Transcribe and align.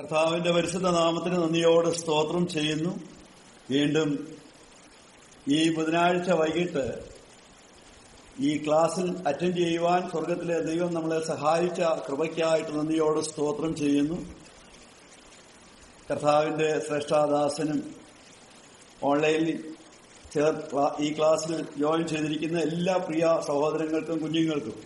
കർത്താവിന്റെ 0.00 0.50
പരിശുദ്ധ 0.50 0.88
നാമത്തിന് 0.88 1.36
നന്ദിയോട് 1.36 1.88
സ്തോത്രം 1.88 2.48
ചെയ്യുന്നു. 2.48 2.92
വീണ്ടും 3.70 4.10
ഈ 5.48 5.58
ബുധനാഴ്ച 5.74 6.30
വൈകിട്ട് 6.30 6.84
ഈ 8.40 8.64
ക്ലാസ്സിൽ 8.64 9.08
അറ്റൻഡ് 9.28 9.56
ചെയ്യുവാൻ 9.56 10.10
സ്വർഗത്തിലെ 10.10 10.56
ദൈവം 10.60 10.94
നമ്മളെ 10.94 11.20
സഹായിച്ച 11.26 11.80
കൃപയ്ക്കായിട്ട് 12.06 12.72
നന്ദിയോട് 12.78 13.20
സ്തോത്രം 13.20 13.74
ചെയ്യുന്നു. 13.74 14.18
കർത്താവിന്റെ 16.10 16.70
ശ്രേഷ്ഠാദാസനും 16.88 17.80
ഓൺലൈനിൽ 19.02 19.74
ചേർ 20.34 20.54
ഈ 21.00 21.12
ക്ലാസ്സിൽ 21.16 21.54
ജോയിൻ 21.78 22.08
ചെയ്തിരിക്കുന്ന 22.08 22.58
എല്ലാ 22.60 22.96
പ്രിയ 22.96 23.40
സഹോദരങ്ങൾക്കും 23.46 24.18
കുഞ്ഞുങ്ങൾക്കും 24.18 24.82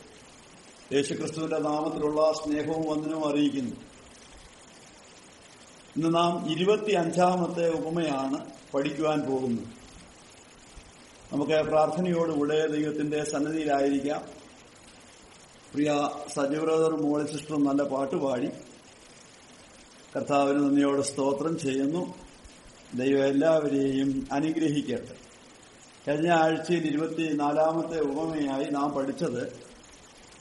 യേശുക്രിസ്തുവിന്റെ 0.93 1.59
നാമത്തിലുള്ള 1.71 2.33
സ്നേഹവും 2.33 2.85
വന്ദനവും 2.91 3.27
അറിയിക്കുന്നു. 3.33 3.94
ഇന്ന് 5.97 6.15
നാം 6.15 6.51
ഇരുപത്തി 6.51 6.93
അഞ്ചാമത്തെ 6.93 7.67
ഉപമയാണ് 7.71 8.39
പഠിക്കുവാൻ 8.75 9.21
പോകുന്നത്. 9.21 9.69
നമുക്ക് 11.33 11.57
പ്രാർത്ഥനയോടുകൂടെ 11.69 12.57
ദൈവത്തിന്റെ 12.67 13.25
സന്നദ്ധിയിലായിരിക്കാം 13.25 14.23
പ്രിയ 15.73 15.91
സജീവ്രതർ 16.35 16.93
മോളി 16.97 17.25
സിസ്റ്ററും 17.33 17.65
നല്ല 17.65 17.83
പാട്ടുപാടി 17.83 18.49
കർത്താവിന് 20.17 20.61
നന്ദിയോട് 20.65 21.03
സ്തോത്രം 21.03 21.59
ചെയ്യുന്നു. 21.59 22.03
ദൈവം 22.95 23.25
എല്ലാവരെയും 23.27 24.29
അനുഗ്രഹിക്കട്ടെ. 24.33 25.15
കഴിഞ്ഞ 26.09 26.31
ആഴ്ചയിൽ 26.33 26.85
ഇരുപത്തിനാലാമത്തെ 26.87 28.01
ഉപമയായി 28.01 28.65
നാം 28.71 28.91
പഠിച്ചത് 28.91 29.43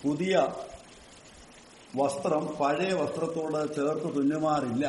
പുതിയ 0.04 0.36
വസ്ത്രം 1.96 2.46
പഴയ 2.62 2.94
വസ്ത്രത്തോട് 2.94 3.76
ചേർത്ത് 3.76 4.10
തുന്നുമാറില്ല. 4.16 4.86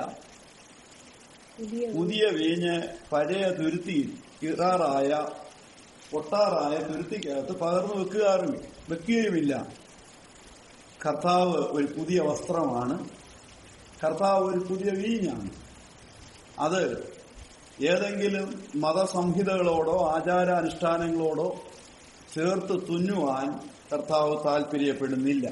പുതിയ 1.59 2.29
വീഞ്ഞ് 2.31 2.83
പഴയ 3.13 3.43
തുരുത്തിയിൽ 3.49 4.09
ഇറാറായ 4.43 5.27
പൊട്ടാറായ 6.11 6.77
തുരുത്തിക്കകത്ത് 6.79 7.53
പകർന്നു 7.53 7.95
വെക്കുകയും 7.95 8.65
വെക്കുകയുമില്ല. 8.91 9.67
കർത്താവ് 11.07 11.57
ഒരു 11.57 11.87
പുതിയ 11.87 12.21
വസ്ത്രമാണ്. 12.21 13.09
കർത്താവ് 14.05 14.45
ഒരു 14.45 14.59
പുതിയ 14.59 14.91
വീഞ്ഞാണ്. 14.91 15.51
അത് 16.59 16.83
ഏതെങ്കിലും 17.81 18.65
മതസംഹിതകളോടോ 18.75 20.11
ആചാരാനുഷ്ഠാനങ്ങളോടോ 20.17 21.61
ചേർത്ത് 22.35 22.89
തുന്നുവാൻ 22.89 23.61
കർത്താവ് 23.93 24.45
താല്പര്യപ്പെടുന്നില്ല 24.45 25.49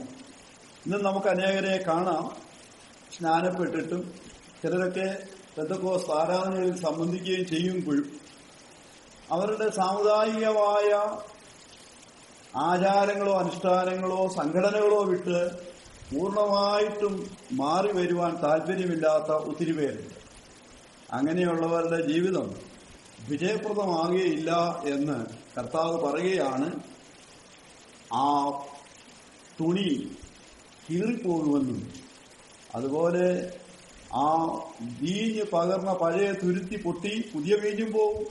ഇന്ന് 0.87 0.99
നമുക്ക് 0.99 1.27
അനേകരെ 1.27 1.85
കാണാം. 1.89 2.37
സ്നാനപ്പെട്ടിട്ടും 3.17 4.15
ചിലരൊക്കെ 4.63 5.17
പെന്തക്കോസ് 5.57 6.11
ആരാധനയിൽ 6.11 6.77
സംബന്ധിക്കുകയും 6.83 7.47
ചെയ്യുമ്പോഴും 7.47 8.07
അവരുടെ 9.31 9.69
സാമുദായികമായ 9.71 10.89
ആചാരങ്ങളോ 12.69 13.35
അനുഷ്ഠാനങ്ങളോ 13.39 14.21
സംഘടനകളോ 14.37 15.01
വിട്ട് 15.03 15.39
പൂർണമായിട്ടും 16.11 17.15
മാറി 17.53 17.93
വരുവാൻ 17.93 18.33
താല്പര്യമില്ലാത്ത 18.43 19.31
ഒത്തിരി 19.51 19.73
പേരുണ്ട്. 19.73 20.17
അങ്ങനെയുള്ളവരുടെ 21.13 22.01
ജീവിതം 22.07 22.49
വിജയപ്രദമാകുകയില്ല 23.29 24.51
എന്ന് 24.95 25.19
കർത്താവ് 25.57 25.97
പറയുകയാണ് 26.05 26.69
ആ 28.13 28.27
തുണി 29.61 29.89
കീറിപ്പോകുമെന്നും. 30.87 31.81
അതുപോലെ 32.75 33.27
ആ 34.15 34.45
വീഞ്ഞ് 34.81 35.45
പകർന്ന 35.53 35.93
പഴയ 35.93 36.33
തുരുത്തി 36.33 36.83
പൊട്ടി 36.83 37.31
പുതിയ 37.35 37.55
വീഞ്ഞും 37.55 37.93
പോവും. 37.93 38.27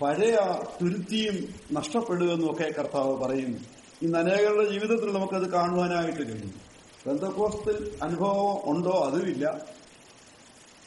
പഴയ 0.00 0.38
തുരുത്തിയും 0.82 1.54
നഷ്ടപ്പെടുമെന്നും 1.72 2.52
ഒക്കെ 2.52 2.74
കർത്താവ് 2.78 3.18
പറയുന്നു. 3.18 3.58
ഇന്ന് 4.02 4.18
അനേകരുടെ 4.18 4.70
ജീവിതത്തിൽ 4.70 5.12
നമുക്കത് 5.12 5.52
കാണുവാനായിട്ട് 5.52 6.18
കഴിയും. 6.18 6.54
ബന്ധക്കോസ്തിൽ 7.06 7.98
അനുഭവം 8.02 8.70
ഉണ്ടോ? 8.70 8.90
അതുമില്ല. 8.90 9.60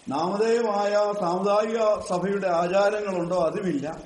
നാമധേയമായ 0.10 1.14
സാമുദായിക 1.20 1.78
സഭയുടെ 2.10 2.48
ആചാരങ്ങളുണ്ടോ? 2.48 3.38
അതുമില്ല. 3.38 4.02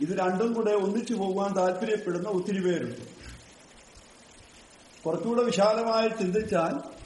ഇത് 0.00 0.18
രണ്ടും 0.18 0.52
കൂടെ 0.52 0.70
ഒന്നിച്ചു 0.70 1.14
പോകാൻ 1.14 1.56
താല്പര്യപ്പെടുന്ന 1.56 2.28
ഒത്തിരി 2.28 2.60
പേരുണ്ട്. 2.60 3.00
കുറച്ചുകൂടെ 5.06 5.42
വിശാലമായി 5.42 6.08
ചിന്തിച്ചാൽ 6.08 6.97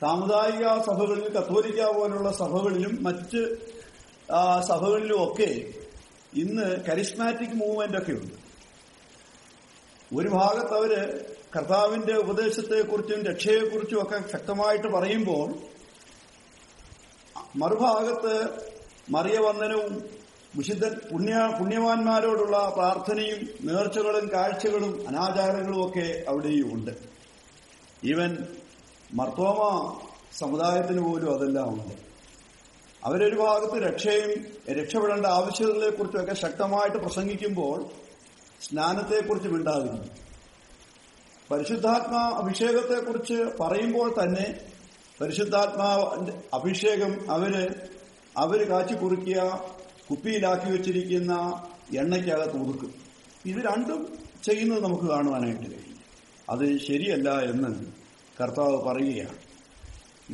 സാമുദായിക 0.00 0.64
സഭകളിൽ 0.86 1.28
കത്തോലിക്ക 1.36 1.84
പോലുള്ള 1.84 2.30
സഭകളിലും 2.32 2.94
മറ്റ് 3.02 3.42
സഭകളിലും 4.68 5.18
ഒക്കെ 5.24 5.50
ഇന്ന് 6.34 6.66
കരിസ്മാറ്റിക് 6.84 7.56
മൂവ്മെന്റ് 7.60 7.98
ഒക്കെ 7.98 8.12
ഉണ്ട്. 8.12 8.34
ഒരു 10.16 10.28
ഭാഗത്ത് 10.28 10.74
അവർ 10.74 10.92
കർത്താവിന്റെ 11.56 12.14
ഉപദേശത്തെക്കുറിച്ചും 12.14 13.22
രക്ഷയെക്കുറിച്ചും 13.22 14.02
ഒക്കെ 14.02 14.18
ശക്തമായിട്ട് 14.32 14.88
പറയുമ്പോൾ 14.88 15.48
മറുഭാഗത്ത് 17.56 18.34
മറിയവന്ദനവും 19.10 19.94
വിശുദ്ധ 20.56 20.88
പുണ്യ 20.88 21.56
പുണ്യവാന്മാരോടുള്ള 21.58 22.72
പ്രാർത്ഥനയും 22.76 23.40
നേർച്ചകളും 23.60 24.30
കാഴ്ചകളും 24.34 25.08
അനാചാരങ്ങളും 25.08 25.88
ഒക്കെ 25.88 26.24
അവിടെയും 26.28 26.74
ഉണ്ട്. 26.74 26.90
ഈവൻ 28.04 28.30
മർത്തോമ 29.10 29.60
സമുദായത്തിന് 30.38 31.00
പോലും 31.00 31.34
അതെല്ലാം 31.34 31.68
ഉണ്ട്. 31.72 31.94
അവരൊരു 33.02 33.36
ഭാഗത്ത് 33.36 33.82
രക്ഷയും 33.82 34.30
രക്ഷപ്പെടേണ്ട 34.70 35.26
ആവശ്യങ്ങളെ 35.26 35.88
കുറിച്ചൊക്കെ 35.88 36.34
ശക്തമായിട്ട് 36.34 36.98
പ്രസംഗിക്കുമ്പോൾ 36.98 37.78
സ്നാനത്തെക്കുറിച്ച് 38.62 39.48
മിണ്ടാതിരുന്നു 39.48 40.04
പരിശുദ്ധാത്മാ 41.50 42.22
അഭിഷേകത്തെക്കുറിച്ച് 42.38 43.34
പറയുമ്പോൾ 43.60 44.14
തന്നെ 44.22 44.46
പരിശുദ്ധാത്മാ 45.20 45.90
അഭിഷേകം 46.54 47.30
അവർ 47.30 47.52
അവർ 48.36 48.68
കാച്ചി 48.68 48.94
കുറുക്കിയ 48.94 49.38
കുപ്പിയിലാക്കി 50.10 50.70
വെച്ചിരിക്കുന്ന 50.70 51.32
എണ്ണയ്ക്കകത്ത് 51.94 52.56
ഒതുക്കും 52.56 52.94
ഇത് 53.44 53.56
രണ്ടും 53.56 54.00
ചെയ്യുന്നത് 54.42 54.82
നമുക്ക് 54.82 55.04
കാണുവാനായിട്ട് 55.04 55.62
കഴിയും 55.62 56.00
അത് 56.50 56.78
ശരിയല്ല 56.78 57.40
എന്ന് 57.40 57.70
കർത്താവ് 58.40 58.82
പറയുകയാണ്. 58.82 59.36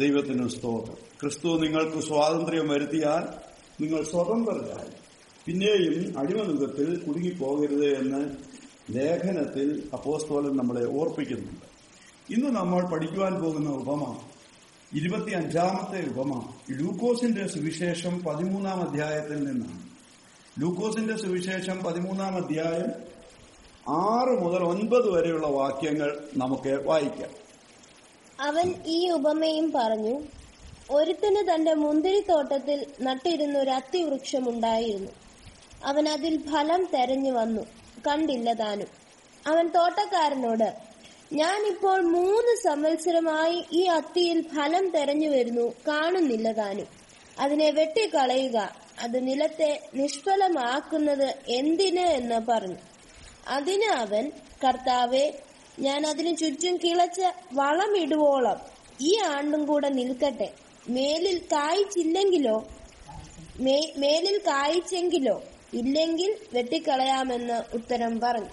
ദൈവത്തിന് 0.00 0.48
സ്തോത്രം. 0.48 0.96
ക്രിസ്തു 1.20 1.58
നിങ്ങൾക്ക് 1.58 1.98
സ്വാതന്ത്ര്യം 1.98 2.68
വരുത്തിയാൽ 2.68 3.28
നിങ്ങൾ 3.82 4.04
സ്വതന്ത്രരായി. 4.04 4.90
പിന്നെയും 5.46 6.18
അടിമനുഖത്തിൽ 6.18 6.96
കുടുങ്ങിപ്പോകരുത് 6.96 7.98
എന്ന് 7.98 8.36
ലേഖനത്തിൽ 8.90 9.88
അപ്പോസ്തോലൻ 9.92 10.56
നമ്മളെ 10.56 10.86
ഓർപ്പിക്കുന്നുണ്ട്. 10.86 11.72
ഇന്ന് 12.32 12.50
നമ്മൾ 12.50 12.86
പഠിക്കുവാൻ 12.86 13.42
പോകുന്ന 13.42 13.70
ഉപമ 13.70 14.16
ഇരുപത്തി 14.94 15.30
അഞ്ചാമത്തെ 15.30 16.08
ഉപമ 16.08 16.52
ലൂക്കോസിന്റെ 16.70 17.46
സുവിശേഷം 17.46 18.18
പതിമൂന്നാം 18.18 18.88
അധ്യായത്തിൽ 18.88 19.36
നിന്നാണ്. 19.36 19.82
ലൂക്കോസിന്റെ 20.60 21.16
സുവിശേഷം 21.16 21.78
പതിമൂന്നാം 21.78 22.36
അധ്യായം 22.36 23.12
ആറ് 23.94 24.44
മുതൽ 24.44 24.64
ഒൻപത് 24.64 25.10
വരെയുള്ള 25.10 25.46
വാക്യങ്ങൾ 25.46 26.28
നമുക്ക് 26.36 26.82
വായിക്കാം. 26.86 27.51
അവൻ 28.40 28.74
ഈ 28.86 29.10
ഉപമയും 29.10 29.72
പറഞ്ഞു 29.72 30.22
ഒരുത്തന് 30.90 31.54
തന്റെ 31.54 31.74
മുന്തിരിത്തോട്ടത്തിൽ 31.74 32.86
നട്ടിരുന്ന 33.00 33.58
ഒരു 33.58 33.70
അത്തിവൃക്ഷമുണ്ടായിരുന്നു 33.70 35.10
അവൻ 35.84 36.08
അതിൽ 36.08 36.50
ഫലം 36.50 36.88
തെരഞ്ഞു 36.94 37.30
വന്നു. 37.30 37.62
കണ്ടില്ല 38.06 38.52
താനും. 38.52 38.86
അവൻ 39.46 39.68
തോട്ടക്കാരനോട് 39.68 40.72
ഞാൻ 41.32 41.66
ഇപ്പോൾ 41.66 42.00
മൂന്ന് 42.00 42.56
സംവത്സരമായി 42.64 43.64
ഈ 43.72 43.84
അത്തിയിൽ 43.84 44.42
ഫലം 44.42 44.90
തെരഞ്ഞു 44.90 45.28
വരുന്നു. 45.28 45.74
കാണുന്നില്ല 45.88 46.52
താനും. 46.52 46.86
അതിനെ 47.38 47.70
വെട്ടിക്കളയുക. 47.70 48.76
അത് 49.00 49.26
നിലത്തെ 49.26 49.88
നിഷ്ഫലമാക്കുന്നത് 49.94 51.34
എന്തിന്? 51.48 52.00
എന്ന് 52.00 52.40
പറഞ്ഞു. 52.48 52.76
അതിന് 53.48 53.84
അവൻ 53.84 54.32
കർത്താവെ 54.64 55.32
ഞാൻ 55.78 56.06
അതിനു 56.06 56.34
ചുറ്റും 56.34 56.76
കിളച്ച് 56.76 57.32
വളമിടുവോളം 57.52 58.56
ഈ 59.00 59.18
ആണ്ടും 59.18 59.66
കൂടെ 59.66 59.88
നിൽക്കട്ടെ. 59.88 60.52
മേലിൽ 60.88 61.38
കായ്ച്ചില്ലെങ്കിലോ? 61.38 62.68
മേലിൽ 63.96 64.38
കായ്ച്ചെങ്കിലോ? 64.38 65.42
ഇല്ലെങ്കിൽ 65.72 66.36
വെട്ടിക്കളയാമെന്ന് 66.52 67.62
ഉത്തരം 67.74 68.20
പറഞ്ഞു. 68.20 68.48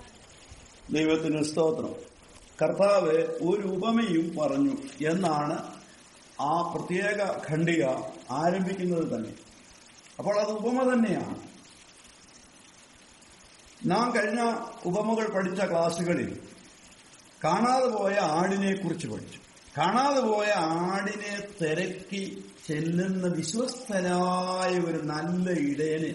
ദൈവത്തിന് 0.94 1.44
സ്തോത്രം. 1.44 1.96
കർത്താവ് 2.62 3.14
ഒരു 3.20 3.68
ഉപമയും 3.68 4.38
പറഞ്ഞു 4.38 4.78
എന്നാണ് 5.10 5.80
ആ 6.40 6.62
പ്രത്യേക 6.62 7.22
ഖണ്ഡിക 7.50 7.86
ആരംഭിക്കുന്നത് 8.32 9.16
തന്നെ. 9.16 9.34
അപ്പോൾ 10.20 10.40
അത് 10.40 10.50
ഉപമ 10.50 10.94
തന്നെയാണ്. 10.94 11.40
നാം 13.86 14.14
കഴിഞ്ഞ 14.16 14.54
ഉപമകൾ 14.86 15.28
പഠിച്ച 15.28 15.62
ക്ലാസ്സുകളിൽ 15.62 16.49
കാണാതെ 17.44 17.86
പോയ 17.86 18.14
ആടിനെ 18.14 18.74
കുറിച്ച് 18.76 19.08
പഠിച്ചു. 19.08 19.40
കാണാതെ 19.78 20.20
പോയ 20.20 20.48
ആടിനെ 20.56 21.48
തിരക്കി 21.62 22.44
ചെല്ലുന്ന 22.68 23.28
വിശ്വസ്തനായ 23.28 24.80
ഒരു 24.80 24.98
നല്ല 25.04 25.50
ഇടയന്. 25.50 26.14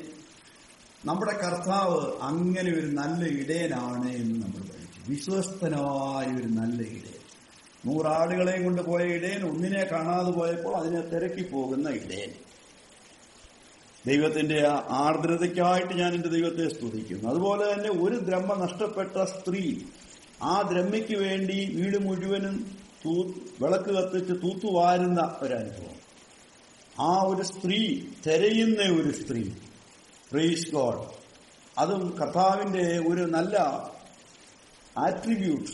നമ്മുടെ 1.04 1.32
കർത്താവ് 1.32 2.12
അങ്ങനെ 2.22 2.72
ഒരു 2.72 2.86
നല്ല 2.86 3.24
ഇടയനാണ് 3.24 4.12
എന്ന് 4.12 4.42
നമ്മൾ 4.42 4.60
പഠിച്ചു. 4.60 5.10
വിശ്വസ്തനായ 5.10 6.36
ഒരു 6.36 6.46
നല്ല 6.46 6.82
ഇടയൻ. 6.82 7.14
നൂറാടുകളെയും 7.86 8.64
കൊണ്ട് 8.64 8.82
പോയ 8.82 9.02
ഇടയൻ 9.02 9.42
ഒന്നിനെ 9.42 9.84
കാണാതെ 9.84 10.30
പോയപ്പോൾ 10.30 10.76
അതിനെ 10.76 11.00
തിരക്കി 11.00 11.48
പോകുന്ന 11.48 11.88
ഇടയൻ. 11.88 12.30
ദൈവത്തിന്റെ 14.06 14.68
ആർദ്രതയ്ക്കായിട്ട് 14.88 15.94
ഞാൻ 15.94 16.14
എന്റെ 16.14 16.28
ദൈവത്തെ 16.28 16.68
സ്തുതിക്കുന്നു. 16.68 17.30
അതുപോലെ 17.30 17.72
തന്നെ 17.72 17.90
ഒരു 17.90 18.14
ദ്രഹ്മ 18.14 18.54
നഷ്ടപ്പെട്ട 18.64 19.24
സ്ത്രീ 19.24 19.82
ആ 20.42 20.62
ദ്രഹ്മയ്ക്ക് 20.62 21.16
വേണ്ടി 21.16 21.72
വീട് 21.74 21.98
മുഴുവനും 21.98 22.78
തൂ 23.04 23.22
വിളക്ക് 23.60 23.90
കത്തിച്ച് 23.90 24.32
തൂത്തുവാരുന്ന 24.32 25.36
ഒരനുഭവം. 25.40 26.04
ആ 27.00 27.22
ഒരു 27.22 27.42
സ്ത്രീ 27.42 28.00
തിരയുന്ന 28.26 29.00
ഒരു 29.00 29.12
സ്ത്രീ. 29.12 29.48
പ്രൈസ് 30.32 30.72
ഗോഡ് 30.72 31.24
അതും 31.78 32.18
കർത്താവിന്റെ 32.20 32.98
ഒരു 32.98 33.22
നല്ല 33.22 33.58
ആട്രിബ്യൂട്ട് 34.98 35.70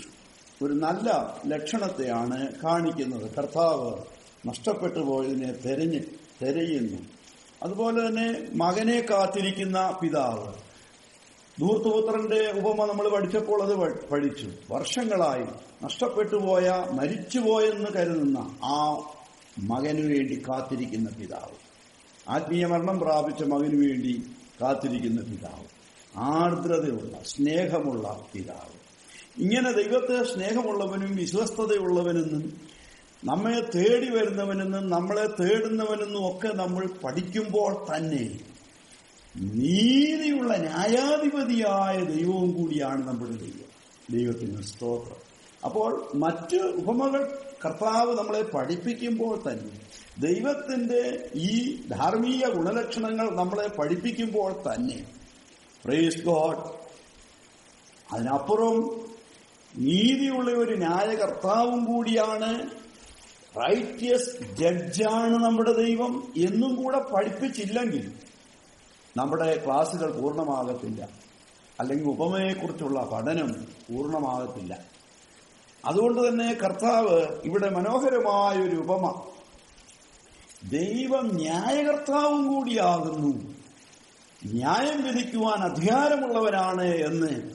ഒരു 0.65 0.73
നല്ല 0.73 1.41
ലക്ഷണത്തെയാണ് 1.47 2.53
കാണിക്കുന്നത്. 2.55 3.35
കർത്താവ് 3.35 4.03
നഷ്ടപ്പെട്ടു 4.49 4.99
പോയതിനെ 4.99 5.53
തെരഞ്ഞ് 5.53 6.01
തെരയുന്നു. 6.43 6.99
അതുപോലെ 7.63 8.09
തന്നെ 8.09 8.49
മകനെ 8.55 9.01
കാത്തിരിക്കുന്ന 9.01 9.99
പിതാവ്. 10.03 10.70
ധൂർത്തുപുത്രന്റെ 11.59 12.53
ഉപമ 12.61 12.85
നമ്മൾ 12.85 13.09
പഠിച്ചപ്പോൾ 13.09 13.63
അത് 13.63 13.75
പഠിച്ചു. 14.11 14.51
വർഷങ്ങളായി 14.71 15.45
നഷ്ടപ്പെട്ടു 15.85 16.37
പോയ 16.37 16.87
മരിച്ചുപോയെന്ന് 16.91 17.87
കരുതുന്ന 17.87 18.59
ആ 18.65 19.03
മകനു 19.59 20.15
വേണ്ടി 20.15 20.43
കാത്തിരിക്കുന്ന 20.49 21.11
പിതാവ്. 21.11 21.57
ആത്മീയ 22.29 22.67
മരണം 22.67 22.99
പ്രാപിച്ച 22.99 23.43
മകനു 23.43 23.77
വേണ്ടി 23.77 24.23
കാത്തിരിക്കുന്ന 24.63 25.23
പിതാവ്. 25.23 25.65
ആർദ്രതയുള്ള 26.17 27.23
സ്നേഹമുള്ള 27.25 28.21
പിതാവ്. 28.35 28.81
ഇങ്ങനെ 29.43 29.73
ദൈവത്തെ 29.73 30.35
സ്നേഹമുള്ളവനും 30.35 31.17
വിശ്വസ്തതയുള്ളവനെന്നും 31.17 32.61
നമ്മെ 33.25 33.61
തേടി 33.61 34.11
വരുന്നവനെന്നും 34.11 34.91
നമ്മളെ 34.91 35.27
തേടുന്നവനെന്നും 35.27 36.37
ഒക്കെ 36.37 36.49
നമ്മൾ 36.49 36.87
പഠിക്കുമ്പോൾ 37.05 37.97
തന്നെ 37.97 38.50
നീതിയുള്ള 39.35 40.57
ന്യായാധിപതിയായ 40.57 42.05
ദൈവവും 42.05 42.53
കൂടിയാണ് 42.53 43.09
നമ്മുടെ 43.09 43.31
ദൈവം. 43.31 43.69
ദൈവത്തിന് 44.11 44.63
സ്തോത്രം. 44.63 45.17
അപ്പോൾ 45.65 46.11
മറ്റ് 46.15 46.57
ഉപമകൾ 46.57 47.39
കർത്താവ് 47.65 48.19
നമ്മളെ 48.19 48.43
പഠിപ്പിക്കുമ്പോൾ 48.43 49.43
തന്നെ 49.49 49.81
ദൈവത്തിന്റെ 50.19 51.31
ഈ 51.35 51.77
ധാർമ്മിക 51.89 52.47
ഗുണലക്ഷണങ്ങൾ 52.47 53.31
നമ്മളെ 53.35 53.69
പഠിപ്പിക്കുമ്പോൾ 53.69 54.53
തന്നെ 54.53 55.07
പ്രേസ് 55.85 56.23
ഗോഡ് 56.23 56.63
അതിനപ്പുറം 58.13 59.01
നീതിയുള്ള 59.77 60.51
ഒരു 60.51 60.77
ന്യായകർത്താവും 60.77 61.85
കൂടിയാണ് 61.85 62.71
റൈറ്റിയസ് 63.57 64.55
ജഡ്ജാണ് 64.55 65.45
നമ്മുടെ 65.45 65.73
ദൈവം 65.73 66.33
എന്നും 66.37 66.77
കൂടെ 66.77 66.99
പഠിപ്പിച്ചില്ലെങ്കിൽ 66.99 68.13
നമ്മുടെ 69.17 69.65
ക്ലാസുകൾ 69.67 70.21
പൂർണമാകത്തില്ല. 70.21 71.09
അല്ലെങ്കിൽ 71.81 72.09
ഉപമയെക്കുറിച്ചുള്ള 72.09 73.05
പഠനം 73.05 73.53
പൂർണമാകത്തില്ല. 73.65 74.79
അതുകൊണ്ട് 75.85 76.29
തന്നെ 76.29 76.55
കർത്താവ് 76.55 77.27
ഇവിടെ 77.45 77.71
മനോഹരമായൊരു 77.71 78.77
ഉപമ. 78.77 79.23
ദൈവം 80.69 81.35
ന്യായകർത്താവും 81.35 82.55
കൂടിയാകുന്നു. 82.55 83.55
ന്യായം 84.47 85.05
വിധിക്കുവാൻ 85.05 85.63
അധികാരമുള്ളവരാണ് 85.63 86.85
എന്ന് 86.85 87.51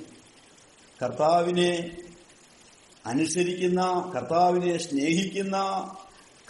കർത്താവിനെ 1.03 1.97
അനുസരിക്കുന്ന 3.05 4.11
കർത്താവിനെ 4.15 4.77
സ്നേഹിക്കുന്ന 4.77 5.57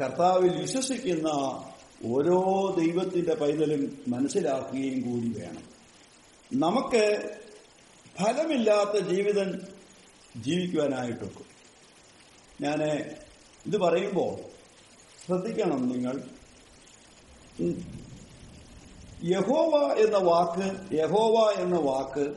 കർത്താവിൽ 0.01 0.61
വിശ്വസിക്കുന്ന 0.61 1.29
ഓരോ 2.05 2.73
ദൈവത്തിന്റെ 2.79 3.35
പൈതലും 3.35 4.03
മനസ്സിലാക്കുകയും 4.07 5.01
കൂടി 5.01 5.39
വേണം. 5.39 5.63
നമുക്ക് 6.53 7.29
ഫലമില്ലാത്ത 8.23 8.99
ജീവിതം 8.99 9.61
ജീവിക്കുവാനായിട്ടൊക്കെ. 10.37 11.43
ഞാൻ 12.61 12.83
ഇത് 13.65 13.77
പറയുമ്പോൾ 13.77 14.39
ശ്രദ്ധിക്കണം 15.25 15.89
നിങ്ങൾ. 15.89 16.23
യഹോവ 19.23 19.93
എന്ന 19.93 20.17
വാക്ക് 20.17 20.95
യഹോവ 20.95 21.53
എന്ന 21.59 21.75
വാക്ക് 21.75 22.35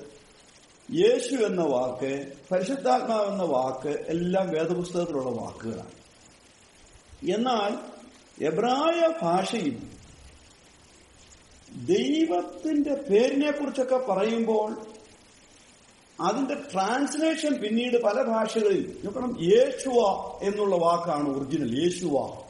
യേശു 0.92 1.34
എന്ന 1.34 1.62
വാക്ക് 1.62 2.32
പരിശുദ്ധാത്മാവെന്ന 2.52 3.42
വാക്ക് 3.42 3.88
എല്ലാം 3.88 4.50
വേദപുസ്തകത്തിലുള്ള 4.50 5.30
വാക്കുകളാണ്. 5.30 5.90
എന്നാൽ 7.30 7.97
എബ്രായ 8.42 9.14
ഭാഷയിൽ 9.22 9.82
ദൈവത്തിന്റെ 11.86 12.94
പേരിനെ 12.94 13.50
കുറിച്ചൊക്കെ 13.50 13.96
പറയുമ്പോൾ 13.96 14.86
അതിന്റെ 16.20 16.54
ട്രാൻസ്ലേഷൻ 16.54 17.54
പിന്നീട് 17.54 18.02
പല 18.02 18.22
ഭാഷകളിൽ 18.22 19.00
നോക്കണം 19.04 19.36
യേശുവ 19.42 19.94
എന്നുള്ള 20.42 20.76
വാക്കാണ് 20.76 21.28
ഒറിജിനൽ 21.28 21.82
യേശുവ. 21.82 22.42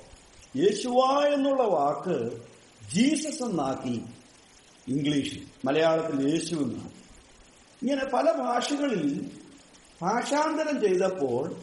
യേശുവ 0.56 1.24
എന്നുള്ള 1.34 1.62
വാക്ക് 1.62 2.40
ജീസസ് 2.94 3.42
എന്നാക്കി 3.42 4.04
ഇംഗ്ലീഷിൽ 4.88 5.46
മലയാളത്തിൽ 5.64 6.30
യേശു 6.30 6.54
എന്നാക്കി. 6.54 6.98
ഇങ്ങനെ 7.82 8.04
പല 8.04 8.32
ഭാഷകളിൽ 8.32 9.30
ഭാഷാന്തരം 10.02 10.80
ചെയ്തപ്പോൾ 10.80 11.56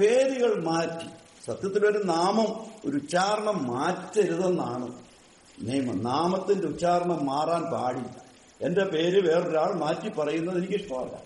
പേരുകൾ 0.00 0.64
മാറ്റി. 0.64 1.21
സത്യത്തിൽ 1.46 1.86
ഒരു 1.86 1.98
നാമം 2.04 2.66
ഒരു 2.84 2.96
ഉച്ചാരണം 2.96 3.66
മാറ്റരുതെന്നാണ് 3.66 4.92
നിയമം. 5.62 6.02
നാമത്തിന്റെ 6.02 6.66
ഉച്ചാരണം 6.66 7.26
മാറാൻ 7.26 7.62
പാടില്ല. 7.62 8.22
എന്റെ 8.62 8.84
പേര് 8.84 9.28
വേറൊരാൾ 9.28 9.74
മാറ്റി 9.74 10.08
പറയുന്നത് 10.08 10.58
എനിക്കിഷ്ടമല്ല. 10.58 11.22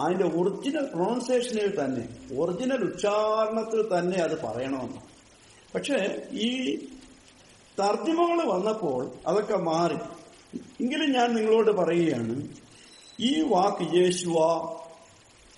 അതിന്റെ 0.00 0.24
ഒറിജിനൽ 0.24 0.86
പ്രൊണൗൺസിയേഷനിൽ 0.94 1.84
തന്നെ 1.84 2.36
ഒറിജിനൽ 2.38 2.84
ഉച്ചാരണത്തിൽ 2.84 3.98
തന്നെ 3.98 4.18
അത് 4.18 4.42
പറയണമെന്ന്. 4.42 4.98
പക്ഷേ 5.74 6.22
ഈ 6.32 6.76
തർജിമകൾ 7.80 8.48
വന്നപ്പോൾ 8.48 9.10
അതൊക്കെ 9.26 9.56
മാറി. 9.56 9.96
എങ്കിലും 10.80 11.12
ഞാൻ 11.12 11.34
നിങ്ങളോട് 11.34 11.70
പറയുകയാണ് 11.70 12.48
ഈ 13.20 13.40
വാക്ക് 13.40 13.96
യേശുവ 13.96 14.36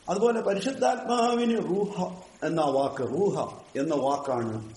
അതുപോലെ 0.09 0.41
പരിശുദ്ധാത്മാവിന് 0.41 1.59
റൂഹ 1.59 2.23
എന്ന 2.43 2.63
വാക്ക് 2.63 3.11
റൂഹ 3.11 3.61
എന്ന 3.77 3.95
വാക്കാണ് 3.95 4.75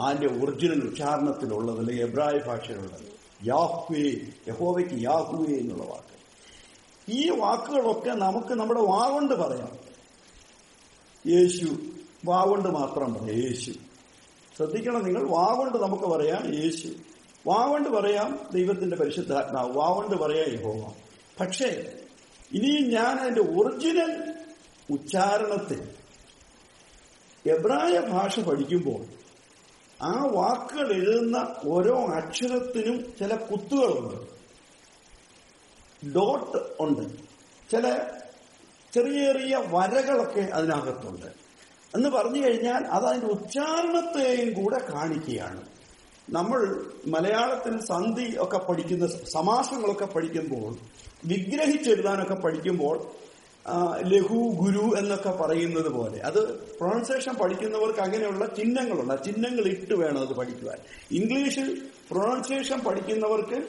അതിന്റെ 0.00 0.26
ഒറിജിനൽ 0.26 0.88
ഉച്ചാരണത്തിലുള്ളത് 0.88 1.78
അല്ലെങ്കിൽ 1.78 2.04
എബ്രായ 2.04 2.38
ഭാഷയിലുള്ളത്? 2.38 3.18
യാഹ്വേ 3.44 4.10
യഹോവയ്ക്ക് 4.48 5.04
യാഹുവേ 5.04 5.58
എന്നുള്ള 5.58 5.84
വാക്ക്. 5.84 6.18
ഈ 7.10 7.30
വാക്കുകളൊക്കെ 7.30 8.10
നമുക്ക് 8.10 8.54
നമ്മുടെ 8.54 8.80
വാവണ്ട് 8.80 9.34
പറയാം. 9.34 9.68
യേശു 11.26 11.76
വാവണ്ട് 12.24 12.68
മാത്രം 12.68 13.14
പറയാം. 13.14 13.42
യേശു. 13.42 13.72
ശ്രദ്ധിക്കണം 14.56 15.04
നിങ്ങൾ 15.04 15.28
വാവണ്ട് 15.28 15.78
നമുക്ക് 15.78 16.04
പറയാം 16.04 16.54
യേശു. 16.62 16.88
വാവണ്ട് 17.46 17.88
പറയാം 17.88 18.48
ദൈവത്തിന്റെ 18.54 18.96
പരിശുദ്ധാത്മാവ്. 18.96 19.72
വാവണ്ട് 19.72 20.16
പറയാം 20.16 20.52
യഹോവ. 20.52 20.92
പക്ഷേ 21.40 21.92
ഇനിയും 22.52 22.90
ഞാൻ 22.90 23.18
അതിന്റെ 23.20 23.40
ഒറിജിനൽ 23.40 24.34
ഉച്ചാരണത്തിൽ 24.90 25.88
എബ്രായ 27.48 28.00
ഭാഷ 28.00 28.40
പഠിക്കുമ്പോൾ 28.40 29.04
ആ 30.02 30.26
വാക്കുകൾ 30.32 30.92
എഴുതുന്ന 30.92 31.54
ഓരോ 31.64 32.06
അക്ഷരത്തിനും 32.06 33.12
ചില 33.18 33.36
കുത്തുകളുണ്ട്. 33.36 34.38
ഡോട്ട് 36.08 36.56
ഉണ്ട്. 36.80 37.08
ചില 37.70 37.98
ചെറിയ 38.94 39.32
ചെറിയ 39.32 39.62
വരകളൊക്കെ 39.66 40.40
അതിനകത്തുണ്ട്. 40.40 41.26
എന്ന് 41.94 42.08
പറഞ്ഞു 42.08 42.46
കഴിഞ്ഞാൽ 42.46 42.84
അത് 42.84 43.04
അതിന്റെ 43.04 43.26
ഉച്ചാരണത്തെയും 43.26 44.62
കൂടെ 44.62 44.78
കാണിക്കുകയാണ്. 44.92 45.62
നമ്മൾ 46.30 46.86
മലയാളത്തിൽ 47.06 47.80
സന്ധി 47.80 48.36
ഒക്കെ 48.38 48.58
പഠിക്കുന്ന 48.58 49.06
സമാസങ്ങളൊക്കെ 49.06 50.04
പഠിക്കുമ്പോൾ 50.04 50.76
വിഗ്രഹിച്ചെഴുതാനൊക്കെ 51.24 52.34
പഠിക്കുമ്പോൾ 52.34 53.27
ലഘു 54.02 54.34
ഗുരു 54.34 54.98
എന്നൊക്കെ 54.98 55.30
പറയുന്നത് 55.30 55.88
പോലെ. 55.88 56.18
അത് 56.18 56.54
പ്രൊണൗൺസിയേഷൻ 56.54 57.34
പഠിക്കുന്നവർക്ക് 57.34 58.00
അങ്ങനെയുള്ള 58.00 58.46
ചിഹ്നങ്ങളുണ്ട്. 58.46 59.12
ആ 59.12 59.16
ചിഹ്നങ്ങൾ 59.16 59.64
ഇട്ട് 59.64 59.94
വേണം 59.94 60.20
അത് 60.20 60.34
പഠിക്കുവാൻ. 60.34 60.78
ഇംഗ്ലീഷിൽ 61.10 61.82
പ്രൊണൗൺസിയേഷൻ 62.10 62.80
പഠിക്കുന്നവർക്ക് 62.80 63.66